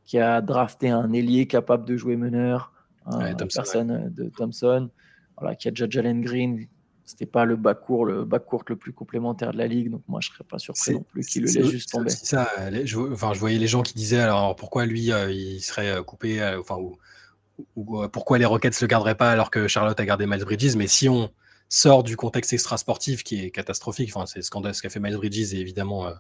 qui 0.06 0.18
a 0.18 0.42
drafté 0.42 0.90
un 0.90 1.12
ailier 1.14 1.48
capable 1.48 1.86
de 1.86 1.98
jouer 1.98 2.16
meneur, 2.16 2.74
un, 3.06 3.34
personne 3.36 4.10
de 4.14 4.30
Thompson, 4.30 4.90
voilà, 5.38 5.56
qui 5.56 5.68
a 5.68 5.72
déjà 5.72 5.88
Jalen 5.90 6.22
Green. 6.22 6.68
C'était 7.08 7.26
pas 7.26 7.46
le 7.46 7.56
bas 7.56 7.74
court, 7.74 8.06
le 8.06 8.26
bas 8.26 8.40
court 8.40 8.66
le 8.68 8.76
plus 8.76 8.92
complémentaire 8.92 9.54
de 9.54 9.58
la 9.58 9.66
ligue, 9.66 9.90
donc 9.90 10.02
moi 10.10 10.20
je 10.22 10.28
serais 10.28 10.44
pas 10.44 10.60
surpris 10.60 10.92
non 10.92 11.04
plus 11.04 11.26
qu'il 11.26 11.44
le 11.44 11.50
laisse 11.50 11.68
juste 11.68 11.90
tomber. 11.90 12.10
Ça, 12.10 12.52
je, 12.84 13.00
enfin, 13.00 13.34
je 13.34 13.40
voyais 13.40 13.58
les 13.58 13.68
gens 13.68 13.82
qui 13.82 13.94
disaient 13.94 14.20
alors 14.20 14.58
pourquoi 14.58 14.86
lui 14.86 15.14
euh, 15.14 15.32
il 15.32 15.62
serait 15.62 15.90
euh, 15.90 16.04
coupé, 16.04 16.42
euh, 16.42 16.60
enfin 16.60 16.76
ou, 17.78 18.08
pourquoi 18.12 18.38
les 18.38 18.46
Rockets 18.46 18.82
le 18.82 18.88
garderaient 18.88 19.16
pas 19.16 19.32
alors 19.32 19.52
que 19.52 19.70
Charlotte 19.70 19.98
a 19.98 20.06
gardé 20.06 20.28
Miles 20.28 20.44
Bridges, 20.44 20.76
mais 20.76 20.88
si 20.88 21.08
on 21.08 21.32
sort 21.70 22.04
du 22.04 22.18
contexte 22.18 22.52
extra 22.52 22.78
sportif 22.78 23.24
qui 23.24 23.42
est 23.42 23.52
catastrophique, 23.52 24.12
enfin 24.14 24.26
c'est 24.26 24.42
scandale 24.42 24.76
ce 24.76 24.82
qu'a 24.82 24.90
fait 24.90 25.00
Miles 25.00 25.16
Bridges 25.16 25.54
et 25.54 25.60
évidemment 25.60 26.12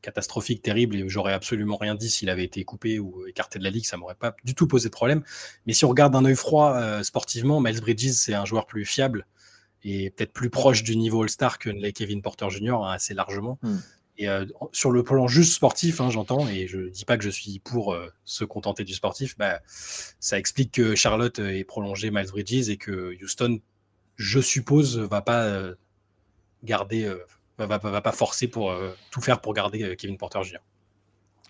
catastrophique, 0.00 0.62
terrible, 0.62 0.94
et 0.94 1.08
j'aurais 1.08 1.32
absolument 1.32 1.76
rien 1.76 1.96
dit 1.96 2.08
s'il 2.08 2.30
avait 2.30 2.44
été 2.44 2.62
coupé 2.64 3.00
ou 3.00 3.26
écarté 3.26 3.58
de 3.58 3.64
la 3.64 3.70
ligue, 3.70 3.84
ça 3.84 3.96
m'aurait 3.96 4.14
pas 4.14 4.36
du 4.44 4.54
tout 4.54 4.68
posé 4.68 4.90
de 4.90 4.94
problème. 4.94 5.24
Mais 5.66 5.72
si 5.72 5.84
on 5.84 5.88
regarde 5.88 6.12
d'un 6.12 6.24
œil 6.24 6.36
froid 6.36 7.02
sportivement, 7.02 7.60
Miles 7.60 7.80
Bridges, 7.80 8.12
c'est 8.12 8.34
un 8.34 8.44
joueur 8.44 8.66
plus 8.66 8.84
fiable 8.84 9.26
et 9.88 10.10
peut-être 10.10 10.32
plus 10.32 10.50
proche 10.50 10.82
du 10.82 10.96
niveau 10.96 11.22
All-Star 11.22 11.58
que 11.58 11.70
les 11.70 11.92
Kevin 11.92 12.22
Porter 12.22 12.50
Jr., 12.50 12.82
hein, 12.82 12.90
assez 12.90 13.14
largement. 13.14 13.58
Hmm. 13.62 13.78
Et 14.18 14.28
euh, 14.28 14.46
sur 14.72 14.90
le 14.90 15.02
plan 15.02 15.26
juste 15.28 15.54
sportif, 15.54 16.00
hein, 16.00 16.10
j'entends, 16.10 16.48
et 16.48 16.66
je 16.66 16.88
dis 16.88 17.04
pas 17.04 17.18
que 17.18 17.24
je 17.24 17.30
suis 17.30 17.58
pour 17.58 17.92
euh, 17.92 18.08
se 18.24 18.44
contenter 18.44 18.82
du 18.84 18.94
sportif, 18.94 19.36
bah, 19.36 19.60
ça 19.66 20.38
explique 20.38 20.72
que 20.72 20.94
Charlotte 20.94 21.38
ait 21.38 21.64
prolongé 21.64 22.10
Miles 22.10 22.30
Bridges 22.30 22.70
et 22.70 22.78
que 22.78 23.14
Houston, 23.22 23.60
je 24.16 24.40
suppose, 24.40 24.98
va 24.98 25.20
pas 25.20 25.60
garder 26.64 27.14
va, 27.58 27.78
va, 27.78 28.00
pas 28.00 28.12
forcer 28.12 28.48
pour 28.48 28.70
euh, 28.70 28.90
tout 29.10 29.20
faire 29.20 29.40
pour 29.40 29.54
garder 29.54 29.82
euh, 29.82 29.94
Kevin 29.94 30.18
Porter 30.18 30.42
Jr. 30.42 30.58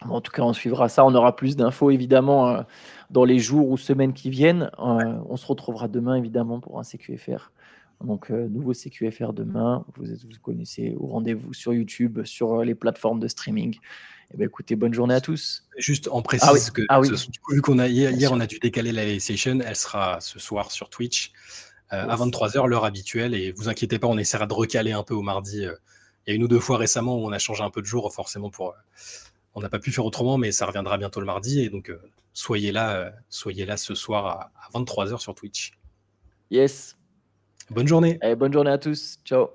En 0.02 0.20
tout 0.20 0.30
cas, 0.30 0.42
on 0.42 0.52
suivra 0.52 0.88
ça. 0.88 1.04
On 1.04 1.14
aura 1.14 1.34
plus 1.34 1.56
d'infos 1.56 1.90
évidemment 1.90 2.48
euh, 2.48 2.62
dans 3.10 3.24
les 3.24 3.38
jours 3.38 3.68
ou 3.68 3.76
semaines 3.76 4.12
qui 4.12 4.30
viennent. 4.30 4.70
On 4.78 5.36
se 5.36 5.46
retrouvera 5.46 5.88
demain 5.88 6.16
évidemment 6.16 6.60
pour 6.60 6.78
un 6.78 6.82
CQFR. 6.82 7.50
Donc, 8.04 8.30
nouveau 8.30 8.72
CQFR 8.72 9.32
demain. 9.32 9.84
Vous, 9.96 10.04
vous 10.04 10.40
connaissez 10.42 10.94
au 10.98 11.06
rendez-vous 11.06 11.54
sur 11.54 11.72
YouTube, 11.72 12.24
sur 12.24 12.62
les 12.62 12.74
plateformes 12.74 13.20
de 13.20 13.28
streaming. 13.28 13.76
Eh 14.32 14.36
bien, 14.36 14.46
écoutez, 14.46 14.76
bonne 14.76 14.92
journée 14.92 15.14
à 15.14 15.20
tous. 15.20 15.64
Juste, 15.78 16.08
précise 16.24 16.48
ah 16.48 16.70
que 16.72 16.82
ah 16.88 17.00
vu 17.50 17.62
qu'on 17.62 17.78
a 17.78 17.88
hier, 17.88 18.32
on 18.32 18.40
a 18.40 18.46
dû 18.46 18.58
décaler 18.58 18.92
la 18.92 19.18
session, 19.20 19.60
elle 19.64 19.76
sera 19.76 20.20
ce 20.20 20.38
soir 20.38 20.72
sur 20.72 20.90
Twitch 20.90 21.32
à 21.88 22.16
23h, 22.16 22.66
l'heure 22.66 22.84
habituelle. 22.84 23.34
Et 23.34 23.52
vous 23.52 23.68
inquiétez 23.68 23.98
pas, 23.98 24.08
on 24.08 24.18
essaiera 24.18 24.46
de 24.46 24.54
recaler 24.54 24.92
un 24.92 25.02
peu 25.02 25.14
au 25.14 25.22
mardi 25.22 25.66
il 26.26 26.30
y 26.30 26.32
a 26.32 26.36
une 26.36 26.42
ou 26.42 26.48
deux 26.48 26.60
fois 26.60 26.76
récemment 26.76 27.16
où 27.16 27.26
on 27.26 27.32
a 27.32 27.38
changé 27.38 27.62
un 27.62 27.70
peu 27.70 27.80
de 27.80 27.86
jour, 27.86 28.12
forcément 28.12 28.50
pour. 28.50 28.70
Euh, 28.70 28.72
on 29.54 29.60
n'a 29.60 29.68
pas 29.68 29.78
pu 29.78 29.92
faire 29.92 30.04
autrement, 30.04 30.36
mais 30.38 30.52
ça 30.52 30.66
reviendra 30.66 30.98
bientôt 30.98 31.20
le 31.20 31.26
mardi. 31.26 31.60
Et 31.60 31.70
donc, 31.70 31.88
euh, 31.88 31.98
soyez 32.32 32.72
là, 32.72 32.96
euh, 32.96 33.10
soyez 33.28 33.64
là 33.64 33.76
ce 33.76 33.94
soir 33.94 34.26
à, 34.26 34.50
23h 34.74 35.18
sur 35.18 35.34
Twitch. 35.34 35.78
Yes. 36.50 36.95
Bonne 37.70 37.88
journée. 37.88 38.18
bonne 38.36 38.52
journée 38.52 38.70
à 38.70 38.78
tous. 38.78 39.18
Ciao. 39.24 39.48